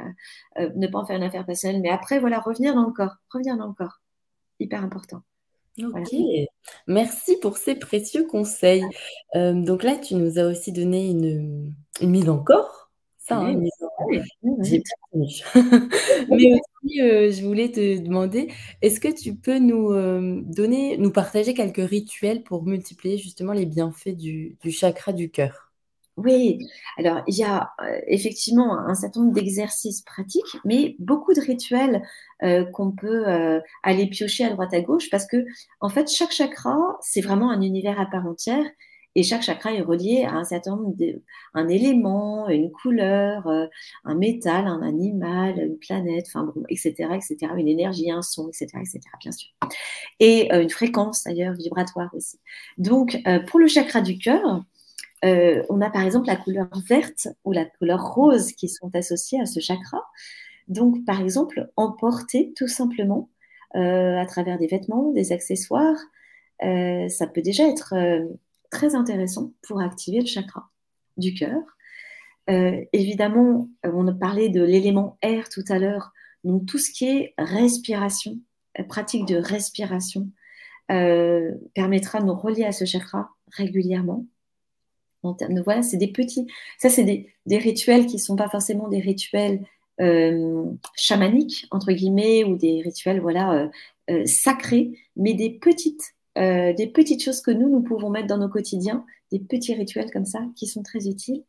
[0.58, 1.80] euh, ne pas en faire une affaire personnelle.
[1.80, 4.00] Mais après, voilà, revenir dans le corps, revenir dans le corps,
[4.60, 5.22] hyper important.
[5.80, 6.14] Ok,
[6.86, 8.84] merci pour ces précieux conseils.
[9.36, 12.90] Euh, donc là, tu nous as aussi donné une, mise en corps.
[13.18, 13.88] Ça, hein, mise en...
[16.28, 18.52] Mais aussi, je voulais te demander,
[18.82, 19.94] est-ce que tu peux nous
[20.42, 25.71] donner, nous partager quelques rituels pour multiplier justement les bienfaits du chakra du cœur?
[26.18, 26.58] Oui,
[26.98, 32.02] alors il y a euh, effectivement un certain nombre d'exercices pratiques, mais beaucoup de rituels
[32.42, 35.46] euh, qu'on peut euh, aller piocher à droite à gauche parce que
[35.80, 38.64] en fait chaque chakra c'est vraiment un univers à part entière
[39.14, 41.22] et chaque chakra est relié à un certain nombre de,
[41.70, 43.46] élément, une couleur,
[44.04, 48.68] un métal, un animal, une planète, enfin bon, etc., etc., une énergie, un son, etc.,
[48.80, 49.50] etc., bien sûr,
[50.18, 52.38] et une fréquence d'ailleurs vibratoire aussi.
[52.78, 54.62] Donc pour le chakra du cœur
[55.24, 59.40] euh, on a par exemple la couleur verte ou la couleur rose qui sont associées
[59.40, 60.02] à ce chakra.
[60.68, 63.30] Donc, par exemple, emporter tout simplement
[63.76, 65.98] euh, à travers des vêtements, des accessoires,
[66.62, 67.94] euh, ça peut déjà être
[68.70, 70.70] très intéressant pour activer le chakra
[71.16, 71.60] du cœur.
[72.92, 76.12] évidemment, on a parlé de l'élément air tout à l'heure,
[76.44, 78.38] donc tout ce qui est respiration,
[78.88, 80.28] pratique de respiration,
[80.88, 84.26] permettra de nous relier à ce chakra régulièrement
[85.64, 86.46] voilà, c'est des petits.
[86.78, 89.62] Ça, c'est des, rituels qui ne sont pas forcément des rituels
[90.00, 90.64] euh,
[90.96, 93.68] chamaniques, entre guillemets, ou des rituels voilà, euh,
[94.10, 98.48] euh, sacrés, mais des petites, des petites choses que nous, nous pouvons mettre dans nos
[98.48, 101.44] quotidiens, des petits rituels comme ça qui sont très utiles.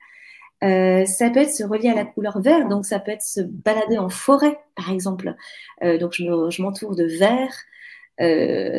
[0.62, 3.98] ça peut être se relier à la couleur vert, donc ça peut être se balader
[3.98, 5.36] en forêt, par exemple.
[5.82, 7.54] donc je m'entoure de vert,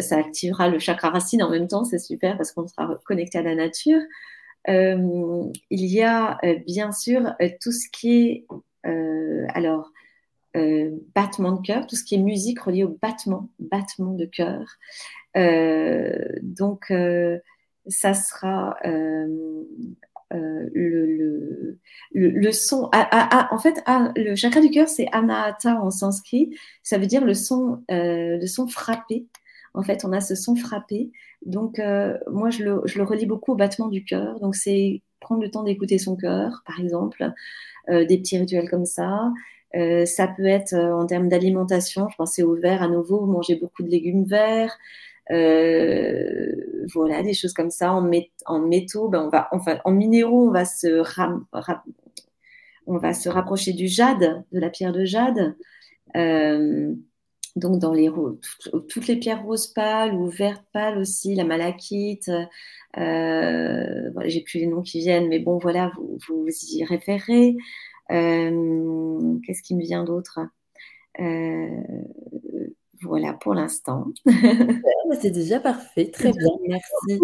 [0.03, 3.43] ça activera le chakra racine en même temps, c'est super parce qu'on sera connecté à
[3.43, 4.01] la nature.
[4.69, 8.47] Euh, il y a euh, bien sûr euh, tout ce qui est
[9.55, 9.91] alors
[11.15, 14.77] battement de cœur, tout ce qui est musique relié au battement, battement de cœur.
[16.43, 16.93] donc
[17.89, 18.77] ça sera
[20.31, 21.79] le,
[22.13, 22.91] le, son.
[22.93, 23.83] en fait,
[24.17, 26.55] le chakra du cœur, c'est anahata en sanskrit.
[26.83, 29.27] Ça veut dire le son, le son frappé.
[29.75, 31.11] En fait, on a ce son frappé.
[31.45, 34.41] Donc, euh, moi, je le, je le, beaucoup au battement du cœur.
[34.41, 37.33] Donc, c'est prendre le temps d'écouter son cœur, par exemple,
[37.91, 39.33] euh, des petits rituels comme ça.
[39.75, 43.83] Euh, ça peut être en termes d'alimentation, je pensais au vert à nouveau, manger beaucoup
[43.83, 44.77] de légumes verts.
[45.31, 47.93] voilà, des choses comme ça.
[47.93, 48.09] En,
[48.47, 51.03] en métaux, ben on va, enfin, en minéraux, on va se
[52.87, 55.57] on va se rapprocher du jade, de la pierre de jade.
[57.57, 58.11] Donc dans les
[58.89, 62.31] toutes les pierres roses pâles ou vertes pâles aussi, la malachite,
[62.99, 67.57] euh, j'ai plus les noms qui viennent, mais bon voilà, vous, vous y référez.
[68.13, 70.41] Euh, qu'est-ce qui me vient d'autre?
[71.21, 71.69] Euh,
[73.03, 74.07] Voilà pour l'instant.
[75.21, 77.21] C'est déjà parfait, très bien, merci.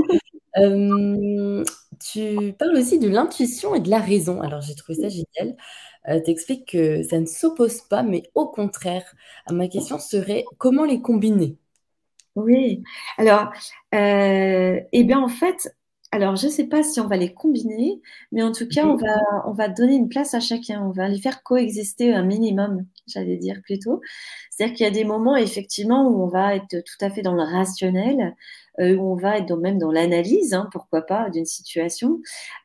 [2.01, 4.41] tu parles aussi de l'intuition et de la raison.
[4.41, 5.57] Alors j'ai trouvé ça génial.
[6.09, 6.21] Euh,
[6.65, 9.05] que ça ne s'oppose pas, mais au contraire.
[9.51, 11.57] Ma question serait comment les combiner?
[12.37, 12.83] Oui,
[13.19, 13.53] alors,
[13.95, 15.75] euh, eh bien en fait,
[16.13, 18.01] alors, je ne sais pas si on va les combiner,
[18.33, 20.83] mais en tout cas, on va, on va donner une place à chacun.
[20.85, 24.01] On va les faire coexister un minimum, j'allais dire plutôt.
[24.51, 27.35] C'est-à-dire qu'il y a des moments, effectivement, où on va être tout à fait dans
[27.35, 28.35] le rationnel,
[28.81, 32.21] euh, où on va être même dans l'analyse, hein, pourquoi pas, d'une situation.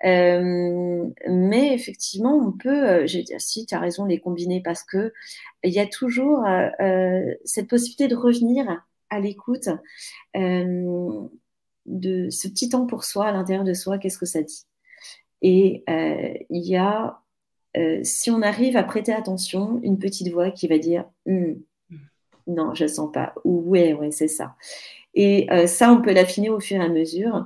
[0.06, 4.84] Euh, mais effectivement, on peut, euh, je dire, si tu as raison, les combiner parce
[4.84, 5.14] que
[5.64, 6.43] il y a toujours
[7.46, 8.66] cette possibilité de revenir
[9.10, 9.70] à l'écoute
[11.86, 14.66] de ce petit temps pour soi, à l'intérieur de soi, qu'est-ce que ça dit?
[15.42, 17.20] Et euh, il y a,
[17.78, 21.62] euh, si on arrive à prêter attention, une petite voix qui va dire hum,
[22.48, 24.56] non, je ne sens pas, ou ouais, ouais, c'est ça.
[25.14, 27.46] Et euh, ça, on peut l'affiner au fur et à mesure.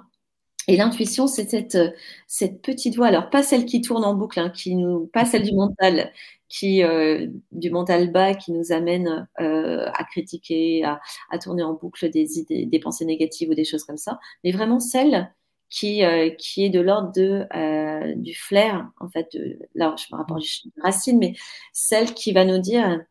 [0.69, 1.79] Et l'intuition, c'est cette,
[2.27, 5.41] cette petite voix, alors pas celle qui tourne en boucle, hein, qui nous, pas celle
[5.41, 6.11] du mental,
[6.47, 11.01] qui euh, du mental bas qui nous amène euh, à critiquer, à,
[11.31, 14.51] à, tourner en boucle des idées, des pensées négatives ou des choses comme ça, mais
[14.51, 15.33] vraiment celle
[15.69, 19.27] qui euh, qui est de l'ordre de euh, du flair en fait.
[19.33, 21.33] De, là, je me rapporte du racine, mais
[21.73, 23.03] celle qui va nous dire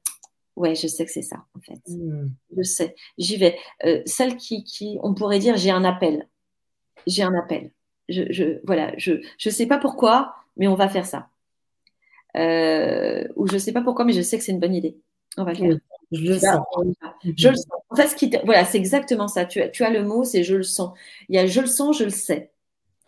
[0.56, 2.28] ouais, je sais que c'est ça en fait, mmh.
[2.56, 3.56] je sais, j'y vais.
[3.84, 6.28] Euh, celle qui qui on pourrait dire j'ai un appel,
[7.06, 7.70] j'ai un appel.
[8.08, 11.28] Je, je voilà, je je sais pas pourquoi, mais on va faire ça
[12.36, 14.96] euh, ou je sais pas pourquoi, mais je sais que c'est une bonne idée.
[15.36, 15.76] On va le faire.
[16.12, 16.66] je le sens.
[17.36, 17.66] Je le sens.
[17.90, 19.44] En fait, ce qui voilà, c'est exactement ça.
[19.44, 20.96] Tu as, tu as le mot, c'est je le sens.
[21.28, 22.50] Il y a je le sens, je le sais.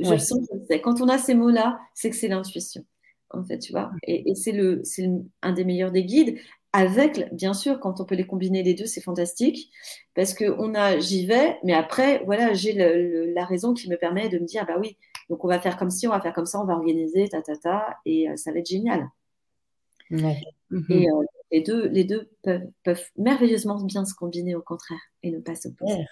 [0.00, 0.80] Je le sens, je le sais.
[0.80, 2.84] Quand on a ces mots-là, c'est que c'est l'intuition.
[3.30, 3.90] En fait, tu vois.
[4.02, 5.08] Et, et c'est le, c'est
[5.42, 6.38] un des meilleurs des guides.
[6.72, 9.70] Avec, bien sûr, quand on peut les combiner les deux, c'est fantastique.
[10.14, 14.28] Parce que on a, j'y vais, mais après, voilà, j'ai la raison qui me permet
[14.28, 14.96] de me dire, bah oui,
[15.28, 17.42] donc on va faire comme si, on va faire comme ça, on va organiser, ta,
[17.42, 19.08] ta, ta, et euh, ça va être génial.
[20.10, 20.16] Et
[20.70, 20.84] mhm.
[20.90, 25.54] euh, les deux, les deux peuvent, merveilleusement bien se combiner au contraire et ne pas
[25.54, 26.04] s'opposer.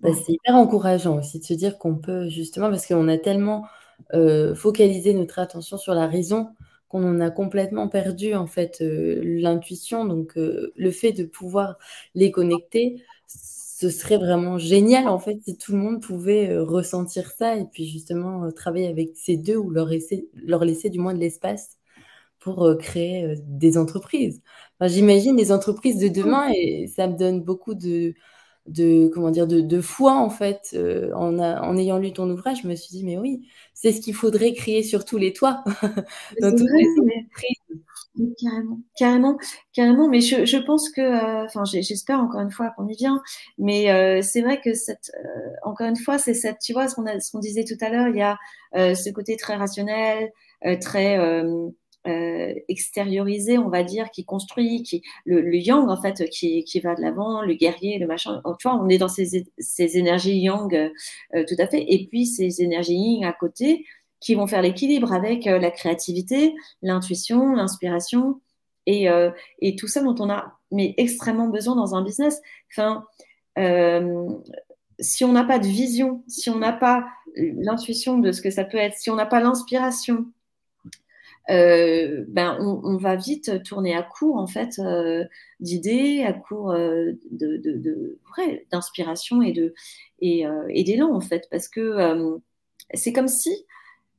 [0.00, 3.66] Bah, c'est hyper encourageant aussi de se dire qu'on peut justement, parce qu'on a tellement
[4.14, 6.50] euh, focalisé notre attention sur la raison
[6.88, 10.04] qu'on en a complètement perdu en fait euh, l'intuition.
[10.04, 11.78] Donc le fait de pouvoir
[12.14, 17.56] les connecter, ce serait vraiment génial en fait si tout le monde pouvait ressentir ça
[17.56, 19.88] et puis justement travailler avec ces deux ou leur,
[20.34, 21.78] leur laisser du moins de l'espace
[22.40, 24.42] pour euh, créer euh, des entreprises.
[24.80, 28.14] J'imagine les entreprises de demain et ça me donne beaucoup de,
[28.68, 32.62] de comment dire de, de foi en fait euh, en, en, ayant lu ton ouvrage
[32.62, 35.62] je me suis dit mais oui c'est ce qu'il faudrait créer sur tous les toits.
[36.42, 38.34] Dans toutes les entreprises.
[38.40, 39.38] Carrément carrément
[39.72, 40.08] carrément.
[40.08, 43.22] Mais je, je pense que enfin j'espère encore une fois qu'on y vient
[43.58, 45.12] mais c'est vrai que cette
[45.62, 48.08] encore une fois c'est cette tu vois ce qu'on ce qu'on disait tout à l'heure
[48.08, 48.36] il y a
[48.74, 50.30] ce côté très rationnel
[50.80, 51.16] très
[52.08, 56.94] euh, extériorisé, on va dire, qui construit, qui le, yang en fait, qui, qui va
[56.94, 58.40] de l'avant, le guerrier, le machin.
[58.58, 62.26] Tu vois, on est dans ces, ces énergies yang euh, tout à fait, et puis
[62.26, 63.84] ces énergies yin à côté
[64.20, 68.40] qui vont faire l'équilibre avec euh, la créativité, l'intuition, l'inspiration
[68.86, 69.06] et,
[69.60, 72.40] et tout ça dont on a mais extrêmement besoin dans un business.
[72.72, 73.04] Enfin,
[74.98, 77.06] si on n'a pas de vision, si on n'a pas
[77.36, 80.24] l'intuition de ce que ça peut être, si on n'a pas l'inspiration,
[81.50, 85.24] euh, ben on, va vite tourner à court en fait euh,
[85.60, 88.18] d'idées, à court euh, de,
[88.70, 89.72] d'inspiration et,
[90.20, 92.38] et d'élan en fait, parce que
[92.94, 93.64] c'est comme si,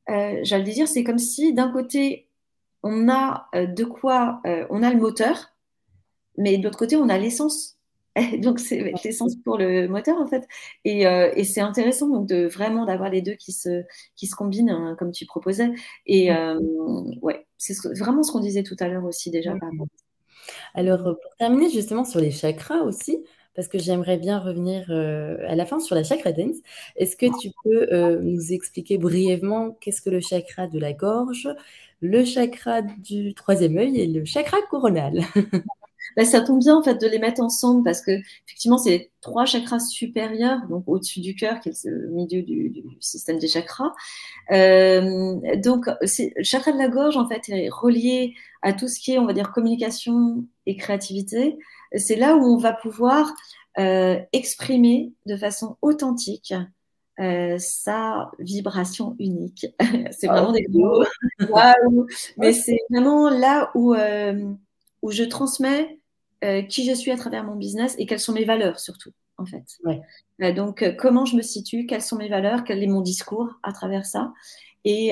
[0.08, 2.28] j'allais dire, c'est comme si d'un côté
[2.82, 5.54] on a de quoi, on a le moteur,
[6.38, 7.79] mais de l'autre côté on a l'essence
[8.42, 10.48] donc c'est l'essence pour le moteur en fait.
[10.86, 13.84] Et, euh, et c'est intéressant donc de vraiment d'avoir les deux qui se
[14.16, 15.72] qui se combinent hein, comme tu proposais.
[16.06, 16.60] Et euh,
[17.22, 19.54] ouais, c'est vraiment ce qu'on disait tout à l'heure aussi déjà.
[20.74, 23.24] Alors pour terminer justement sur les chakras aussi,
[23.56, 26.58] parce que j'aimerais bien revenir euh, à la fin sur la chakra dance.
[26.96, 31.50] Est-ce que tu peux nous expliquer brièvement qu'est-ce que le chakra de la gorge,
[32.02, 35.22] le chakra du troisième œil et le chakra coronal?
[36.18, 38.12] Bah, ça tombe bien en fait de les mettre ensemble parce que
[38.48, 42.84] effectivement c'est trois chakras supérieurs, donc au-dessus du cœur qui est le milieu du, du
[43.00, 43.94] système des chakras.
[44.52, 49.14] Euh, donc le chakra de la gorge en fait est relié à tout ce qui
[49.14, 51.58] est on va dire communication et créativité.
[51.96, 53.34] C'est là où on va pouvoir
[53.78, 56.54] euh, exprimer de façon authentique
[57.20, 59.68] euh, sa vibration unique.
[60.12, 61.04] c'est vraiment des mots.
[62.38, 64.52] Mais c'est vraiment là où, euh,
[65.02, 65.99] où je transmets
[66.46, 69.46] euh, qui je suis à travers mon business et quelles sont mes valeurs surtout, en
[69.46, 69.66] fait.
[70.42, 73.60] Euh, donc, euh, comment je me situe, quelles sont mes valeurs, quel est mon discours
[73.62, 74.32] à travers ça.
[74.86, 75.12] Et,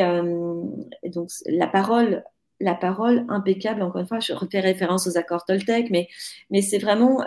[1.03, 2.23] donc, la parole,
[2.61, 6.07] la parole impeccable, encore une fois, je refais référence aux accords Toltec, mais,
[6.49, 7.25] mais c'est vraiment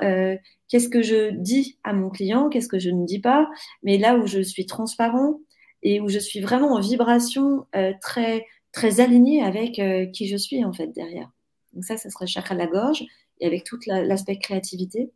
[0.69, 3.51] qu'est-ce que je dis à mon client, qu'est-ce que je ne dis pas,
[3.83, 5.39] mais là où je suis transparent,
[5.83, 7.67] et où je suis vraiment en vibration
[8.01, 9.75] très, très alignée avec
[10.13, 11.31] qui je suis en fait derrière.
[11.75, 13.05] Donc ça, ça serait chakra de la gorge
[13.41, 15.11] et avec tout l'aspect créativité.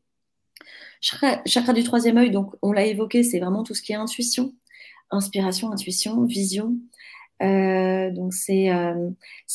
[1.00, 4.54] Chakra, du troisième œil, donc on l'a évoqué, c'est vraiment tout ce qui est intuition,
[5.10, 6.76] inspiration, intuition, vision.
[7.42, 9.10] Euh, donc c'est euh,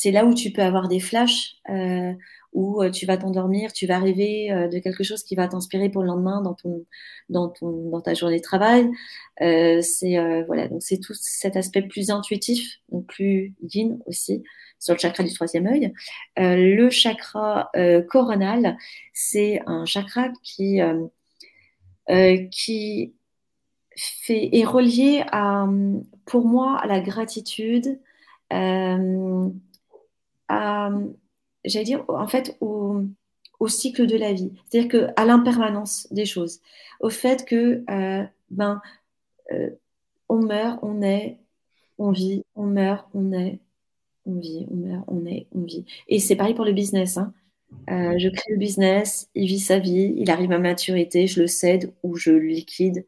[0.06, 2.12] là où tu peux avoir des flashs, euh,
[2.52, 6.08] où tu vas t'endormir, tu vas rêver de quelque chose qui va t'inspirer pour le
[6.08, 6.84] lendemain dans ton
[7.28, 8.90] dans ton dans ta journée de travail.
[9.38, 14.42] c'est voilà donc c'est tout cet aspect plus intuitif, donc plus yin aussi
[14.78, 15.92] sur le chakra du troisième œil.
[16.36, 17.70] le chakra
[18.08, 18.76] coronal,
[19.12, 20.80] c'est un chakra qui
[22.50, 23.14] qui
[23.96, 25.66] fait, est relié à,
[26.24, 27.98] pour moi à la gratitude,
[28.52, 29.48] euh,
[30.48, 30.90] à,
[31.64, 33.04] j'allais dire, en fait, au,
[33.68, 34.52] cycle de la vie.
[34.68, 36.60] C'est-à-dire qu'à l'impermanence des choses,
[37.00, 38.80] au fait que, euh, ben,
[39.52, 39.70] euh,
[40.28, 41.38] on meurt, on est,
[41.98, 43.60] on vit, on meurt, on est,
[44.26, 45.84] on vit, on meurt, on est, on vit.
[46.08, 47.18] Et c'est pareil pour le business.
[47.18, 47.32] Hein.
[47.88, 51.92] je crée le business, il vit sa vie, il arrive à maturité, je le cède
[52.02, 53.04] ou je le liquide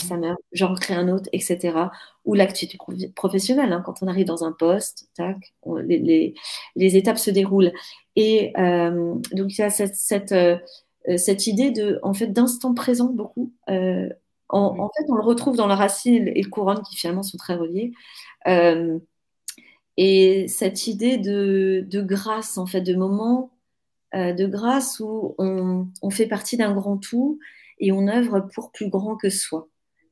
[0.00, 1.88] ça meurt, j'en crée un autre, etc.
[2.24, 2.78] Ou l'activité
[3.14, 6.34] professionnelle, hein, quand on arrive dans un poste, tac, les,
[6.76, 7.72] les, étapes se déroulent.
[8.16, 10.58] Et euh, donc il y a cette, cette, euh,
[11.16, 13.52] cette, idée de, en fait, d'instant présent beaucoup.
[13.68, 14.08] Euh,
[14.48, 17.56] en, fait, on le retrouve dans la racine et le couronne qui finalement sont très
[17.56, 17.92] reliés.
[19.96, 23.50] et cette idée de, de, grâce, en fait, de moment
[24.14, 27.38] de grâce où on, on fait partie d'un grand tout
[27.78, 29.68] et on œuvre pour plus grand que soi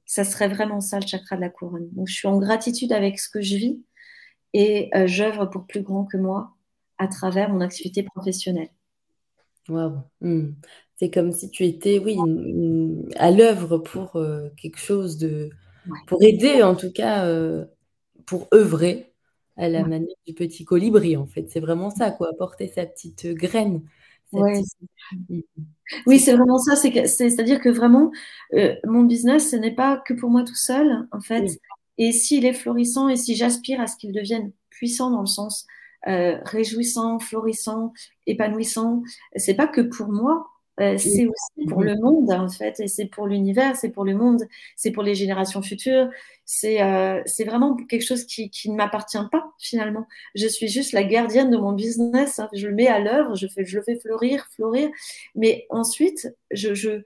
[0.07, 1.89] ça serait vraiment ça le chakra de la couronne.
[1.93, 3.81] Donc je suis en gratitude avec ce que je vis
[4.53, 6.53] et euh, j'œuvre pour plus grand que moi
[6.99, 8.71] à travers mon activité professionnelle.
[9.69, 10.03] Waouh.
[10.21, 10.53] Hmm.
[10.97, 12.17] C'est comme si tu étais, oui,
[13.17, 15.51] à l'œuvre pour euh, quelque chose de,
[16.07, 17.65] pour aider en tout cas, euh,
[18.27, 19.13] pour œuvrer
[19.57, 21.51] à la manière du petit colibri en fait.
[21.51, 23.83] C'est vraiment ça, quoi, apporter sa petite graine.
[24.35, 24.63] Ouais.
[26.07, 26.77] Oui, c'est vraiment ça.
[26.77, 28.11] C'est-à-dire que vraiment,
[28.55, 31.47] euh, mon business, ce n'est pas que pour moi tout seul, en fait.
[31.99, 35.67] Et s'il est florissant et si j'aspire à ce qu'il devienne puissant dans le sens
[36.09, 37.93] euh, réjouissant, florissant,
[38.27, 39.03] épanouissant,
[39.37, 40.49] c'est pas que pour moi,
[40.81, 44.15] euh, c'est aussi pour le monde en fait, et c'est pour l'univers, c'est pour le
[44.15, 44.45] monde,
[44.75, 46.11] c'est pour les générations futures.
[46.45, 50.07] C'est euh, vraiment quelque chose qui, qui ne m'appartient pas finalement.
[50.35, 52.41] Je suis juste la gardienne de mon business.
[52.41, 52.49] Hein.
[52.53, 54.91] Je le mets à l'œuvre, je fais je le fais fleurir, fleurir,
[55.37, 57.03] mais ensuite je je,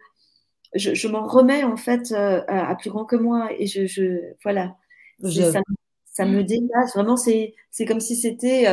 [0.74, 4.32] je, je m'en remets en fait euh, à, plus grand que moi et je, je
[4.42, 4.76] voilà.
[5.22, 5.60] Ça,
[6.04, 7.16] ça, me dépasse vraiment.
[7.16, 8.66] C'est c'est comme si c'était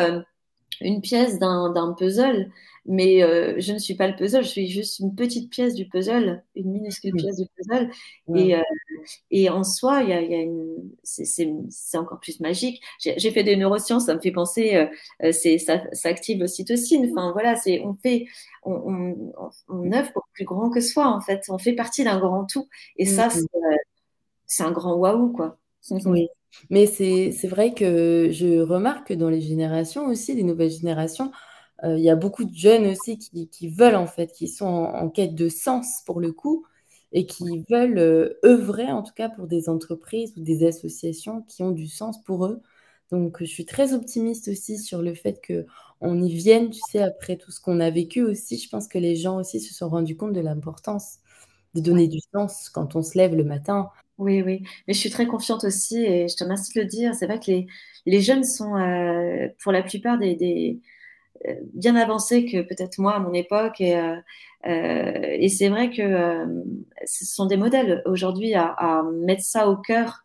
[0.81, 2.51] une pièce d'un puzzle
[2.85, 5.87] mais euh, je ne suis pas le puzzle, je suis juste une petite pièce du
[5.87, 7.89] puzzle, une minuscule pièce du puzzle.
[8.35, 8.61] Et, euh,
[9.31, 10.91] et, en soi, il y a, y a une...
[11.03, 12.83] c'est encore plus magique.
[12.99, 17.09] J'ai fait des neurosciences, ça me fait penser, euh, c'est ça, ça, active l'ocytocine.
[17.11, 18.27] Enfin voilà, c'est on fait,
[18.61, 21.43] on, on, on, œuvre pour plus grand que soi en fait.
[21.49, 22.67] On fait partie d'un grand tout.
[22.97, 23.29] Et ça,
[24.45, 25.57] c'est un grand waouh quoi.
[26.05, 26.27] Oui.
[26.69, 31.31] Mais c'est vrai que je remarque que dans les générations aussi, les nouvelles générations,
[31.83, 35.09] euh, il y a beaucoup de jeunes aussi qui, veulent, en fait, qui sont en,
[35.09, 36.65] quête de sens pour le coup
[37.11, 41.63] et qui veulent euh, œuvrer, en tout cas, pour des entreprises ou des associations qui
[41.63, 42.61] ont du sens pour eux.
[43.11, 47.37] Donc, je suis très optimiste aussi sur le fait qu'on y vienne, tu sais, après
[47.37, 48.57] tout ce qu'on a vécu aussi.
[48.57, 51.19] Je pense que les gens aussi se sont rendus compte de l'importance
[51.75, 53.89] de donner du sens quand on se lève le matin.
[54.17, 54.63] Oui, oui.
[54.87, 57.13] Mais je suis très confiante aussi et je te remercie de le dire.
[57.15, 57.67] C'est vrai que les,
[58.05, 60.79] les jeunes sont, euh, pour la plupart des,
[61.73, 63.81] bien avancé que peut-être moi à mon époque.
[63.81, 64.15] Et, euh,
[64.67, 66.45] euh, et c'est vrai que euh,
[67.05, 70.23] ce sont des modèles aujourd'hui à, mettre ça au cœur.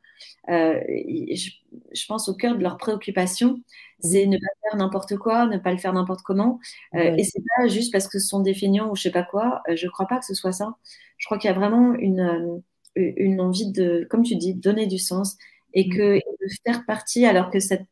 [0.48, 1.50] Je,
[1.92, 3.60] je, pense au cœur de leurs préoccupations,
[4.00, 6.58] c'est ne pas faire n'importe quoi, ne pas le faire n'importe comment.
[6.94, 9.62] Et c'est pas juste parce que ce sont des feignants ou je sais pas quoi.
[9.68, 10.74] Je crois pas que ce soit ça.
[11.18, 12.62] Je crois qu'il y a vraiment une,
[12.96, 15.36] une envie de, comme tu dis, donner du sens
[15.74, 15.90] et mmh.
[15.90, 17.86] que de faire partie alors que cette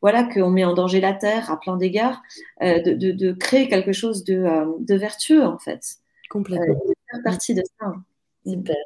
[0.00, 2.22] voilà, qu'on met en danger la terre à plein d'égards,
[2.62, 5.80] euh, de, créer quelque chose de, euh, vertueux en fait.
[6.30, 6.74] Complètement.
[6.74, 7.92] Euh, faire partie de ça.
[8.46, 8.76] Super.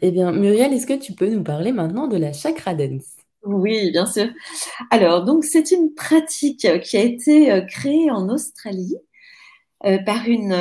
[0.00, 3.16] Eh bien, Muriel, est-ce que tu peux nous parler maintenant de la chakra dance?
[3.44, 4.28] Oui, bien sûr.
[4.90, 8.96] Alors, donc, c'est une pratique qui a été créée en Australie
[10.06, 10.54] par une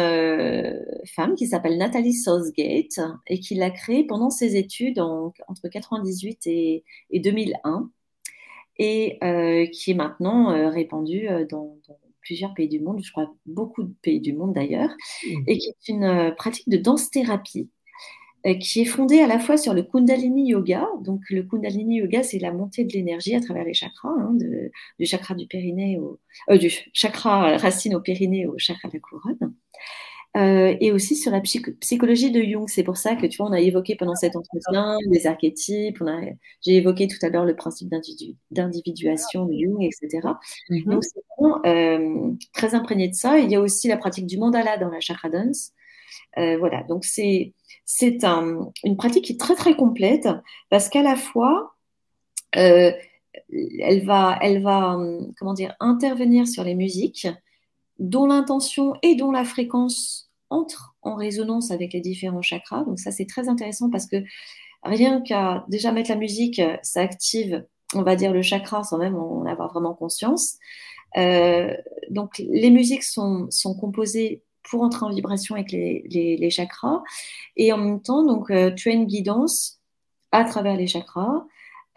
[1.16, 6.84] femme qui s'appelle Nathalie Southgate et qui l'a créée pendant ses études entre 98 et
[7.14, 7.90] 2001
[8.78, 11.78] et euh, qui est maintenant euh, répandue euh, dans,
[12.22, 15.44] plusieurs pays du monde, je crois beaucoup de pays du monde d'ailleurs, mmh.
[15.48, 17.68] et qui est une pratique de danse-thérapie
[18.60, 20.88] qui est fondée à la fois sur le Kundalini Yoga.
[21.02, 24.36] Donc, le Kundalini Yoga, c'est la montée de l'énergie à travers les chakras, hein,
[25.00, 26.20] du chakra du périnée au,
[26.50, 29.54] euh, du chakra racine au périnée au chakra de la couronne.
[30.38, 32.66] Euh, et aussi sur la psychologie de Jung.
[32.68, 36.02] C'est pour ça que tu vois, on a évoqué pendant cet entretien les archétypes.
[36.62, 37.90] J'ai évoqué tout à l'heure le principe
[38.50, 40.30] d'individuation de Jung, etc.
[40.70, 40.90] Mm-hmm.
[40.90, 43.40] Donc c'est vraiment euh, très imprégné de ça.
[43.40, 45.72] Il y a aussi la pratique du mandala dans la chakra dance.
[46.38, 46.84] Euh, voilà.
[46.84, 47.54] Donc c'est
[47.94, 50.30] c'est un, une pratique qui est très très complète
[50.70, 51.76] parce qu'à la fois
[52.56, 52.92] euh,
[53.80, 54.98] elle va elle va
[55.38, 57.28] comment dire intervenir sur les musiques
[58.00, 62.84] dont l'intention et dont la fréquence entrent en résonance avec les différents chakras.
[62.86, 64.24] Donc ça, c'est très intéressant parce que
[64.84, 69.16] rien qu'à déjà mettre la musique, ça active, on va dire, le chakra sans même
[69.16, 70.58] en avoir vraiment conscience.
[71.18, 71.76] Euh,
[72.10, 77.02] donc les musiques sont, sont, composées pour entrer en vibration avec les, les, chakras
[77.56, 79.80] et en même temps, donc, euh, tu as une guidance
[80.32, 81.46] à travers les chakras.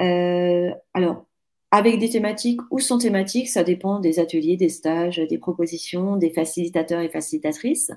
[0.01, 1.27] Euh, alors,
[1.71, 6.31] avec des thématiques ou sans thématiques, ça dépend des ateliers, des stages, des propositions, des
[6.31, 7.91] facilitateurs et facilitatrices.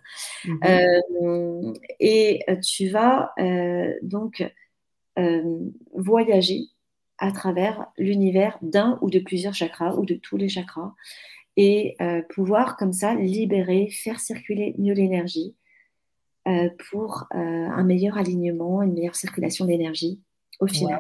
[0.46, 0.60] Mhm.
[0.66, 3.34] Euh, et tu vas
[4.02, 4.44] donc
[5.94, 6.66] voyager
[7.18, 10.94] à travers l'univers d'un ou de plusieurs chakras ou de tous les chakras
[11.58, 11.98] et
[12.30, 15.56] pouvoir comme ça libérer, faire circuler mieux l'énergie
[16.90, 20.22] pour un meilleur alignement, une meilleure circulation d'énergie
[20.60, 21.00] au final.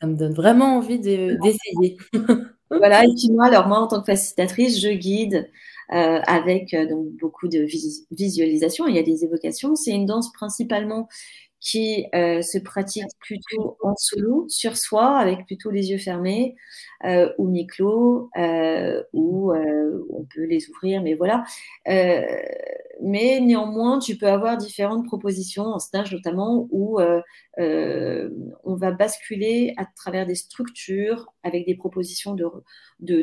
[0.00, 1.96] Ça me donne vraiment envie d'essayer.
[2.70, 5.48] voilà, et puis moi, alors moi, en tant que facilitatrice, je guide
[5.92, 7.66] euh, avec euh, donc beaucoup de
[8.10, 8.86] visualisation.
[8.86, 9.76] Il y a des évocations.
[9.76, 11.08] C'est une danse principalement
[11.62, 16.56] qui euh, se pratique plutôt en solo, sur soi, avec plutôt les yeux fermés
[17.04, 21.44] euh, ou mi-clos, euh, ou on peut les ouvrir, mais voilà.
[21.86, 27.00] Mais néanmoins, tu peux avoir différentes propositions en stage notamment où
[27.58, 33.22] on va basculer à travers des structures avec des propositions de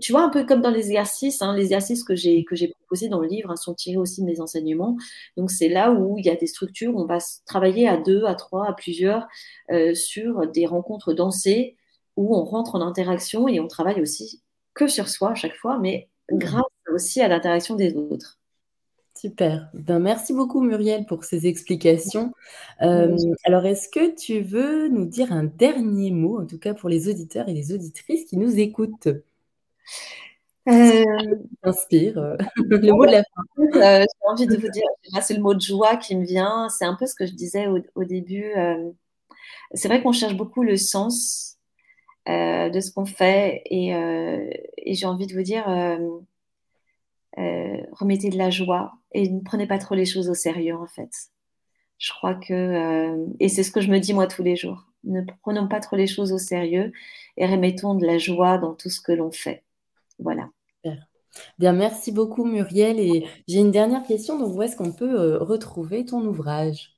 [0.00, 2.68] tu vois, un peu comme dans les exercices, hein, les exercices que j'ai que j'ai
[2.68, 4.96] proposés dans le livre hein, sont tirés aussi de mes enseignements.
[5.36, 8.24] Donc c'est là où il y a des structures, où on va travailler à deux,
[8.24, 9.26] à trois, à plusieurs
[9.70, 11.76] euh, sur des rencontres dansées
[12.16, 14.42] où on rentre en interaction et on travaille aussi
[14.74, 16.38] que sur soi à chaque fois, mais mmh.
[16.38, 18.38] grâce aussi à l'interaction des autres.
[19.18, 19.68] Super.
[19.74, 22.32] Ben, merci beaucoup Muriel pour ces explications.
[22.82, 26.88] Euh, alors, est-ce que tu veux nous dire un dernier mot, en tout cas pour
[26.88, 29.08] les auditeurs et les auditrices qui nous écoutent?
[31.62, 33.42] Inspire euh, le mot de la fin.
[33.80, 34.86] Euh, j'ai envie de vous dire,
[35.22, 36.68] c'est le mot de joie qui me vient.
[36.68, 38.52] C'est un peu ce que je disais au, début.
[38.56, 38.90] Euh,
[39.72, 41.56] c'est vrai qu'on cherche beaucoup le sens
[42.26, 45.64] de ce qu'on fait et, et j'ai envie de vous dire,
[47.92, 51.10] remettez de la joie et ne prenez pas trop les choses au sérieux en fait.
[51.96, 55.22] Je crois que, et c'est ce que je me dis moi tous les jours, ne
[55.40, 56.92] prenons pas trop les choses au sérieux
[57.38, 59.64] et remettons de la joie dans tout ce que l'on fait.
[60.18, 60.50] Voilà.
[61.58, 62.98] Bien, merci beaucoup Muriel.
[63.00, 64.38] Et j'ai une dernière question.
[64.38, 66.96] Donc, où est-ce qu'on peut euh, retrouver ton ouvrage?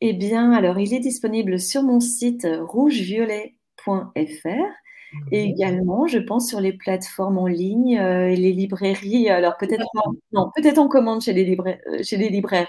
[0.00, 4.48] Eh bien, alors, il est disponible sur mon site rougeviolet.fr
[5.32, 9.30] et également, je pense, sur les plateformes en ligne euh, et les librairies.
[9.30, 9.86] Alors, peut-être
[10.32, 12.68] non, peut-être en commande chez les, libraires, euh, chez les libraires,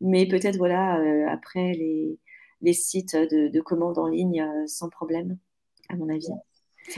[0.00, 0.98] mais peut-être, voilà,
[1.30, 2.18] après les,
[2.62, 5.36] les sites de, de commande en ligne sans problème,
[5.90, 6.28] à mon avis.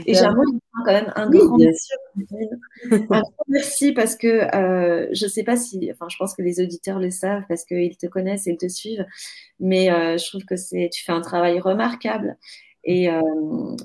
[0.07, 0.45] Et j'aimerais
[0.85, 5.91] quand même un, grand, un grand merci parce que euh, je ne sais pas si,
[5.93, 8.69] enfin, je pense que les auditeurs le savent parce qu'ils te connaissent et ils te
[8.69, 9.07] suivent,
[9.61, 12.37] mais euh, je trouve que c'est, tu fais un travail remarquable
[12.85, 13.21] et euh,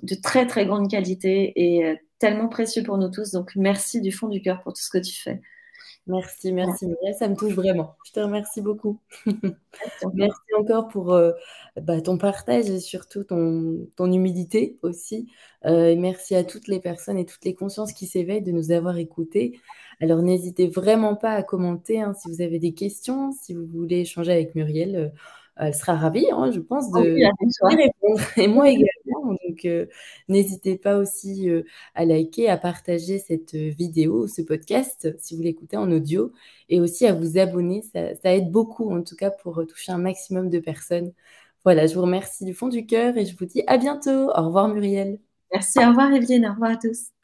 [0.03, 3.31] de très très grande qualité et tellement précieux pour nous tous.
[3.31, 5.41] Donc merci du fond du cœur pour tout ce que tu fais.
[6.09, 6.87] Merci, merci
[7.19, 7.95] ça me touche vraiment.
[8.03, 8.99] Je te remercie beaucoup.
[10.15, 11.33] merci encore pour euh,
[11.79, 15.31] bah, ton partage et surtout ton, ton humilité aussi.
[15.65, 18.97] Euh, merci à toutes les personnes et toutes les consciences qui s'éveillent de nous avoir
[18.97, 19.59] écoutés.
[20.01, 23.99] Alors n'hésitez vraiment pas à commenter hein, si vous avez des questions, si vous voulez
[23.99, 24.95] échanger avec Muriel.
[24.95, 25.09] Euh,
[25.61, 28.21] elle sera ravie, hein, je pense, de, répondre.
[28.37, 28.87] Et moi également.
[29.31, 29.85] Donc, euh,
[30.27, 31.63] n'hésitez pas aussi euh,
[31.95, 36.31] à liker, à partager cette euh, vidéo, ce podcast, si vous l'écoutez en audio,
[36.69, 37.81] et aussi à vous abonner.
[37.81, 41.13] Ça, aide beaucoup, en tout cas, pour toucher un maximum de personnes.
[41.63, 44.29] Voilà, je vous remercie du fond du cœur et je vous dis à bientôt.
[44.29, 45.19] Au revoir, Muriel.
[45.51, 46.45] Merci, au revoir, Evelyne.
[46.45, 47.18] Au revoir à tous.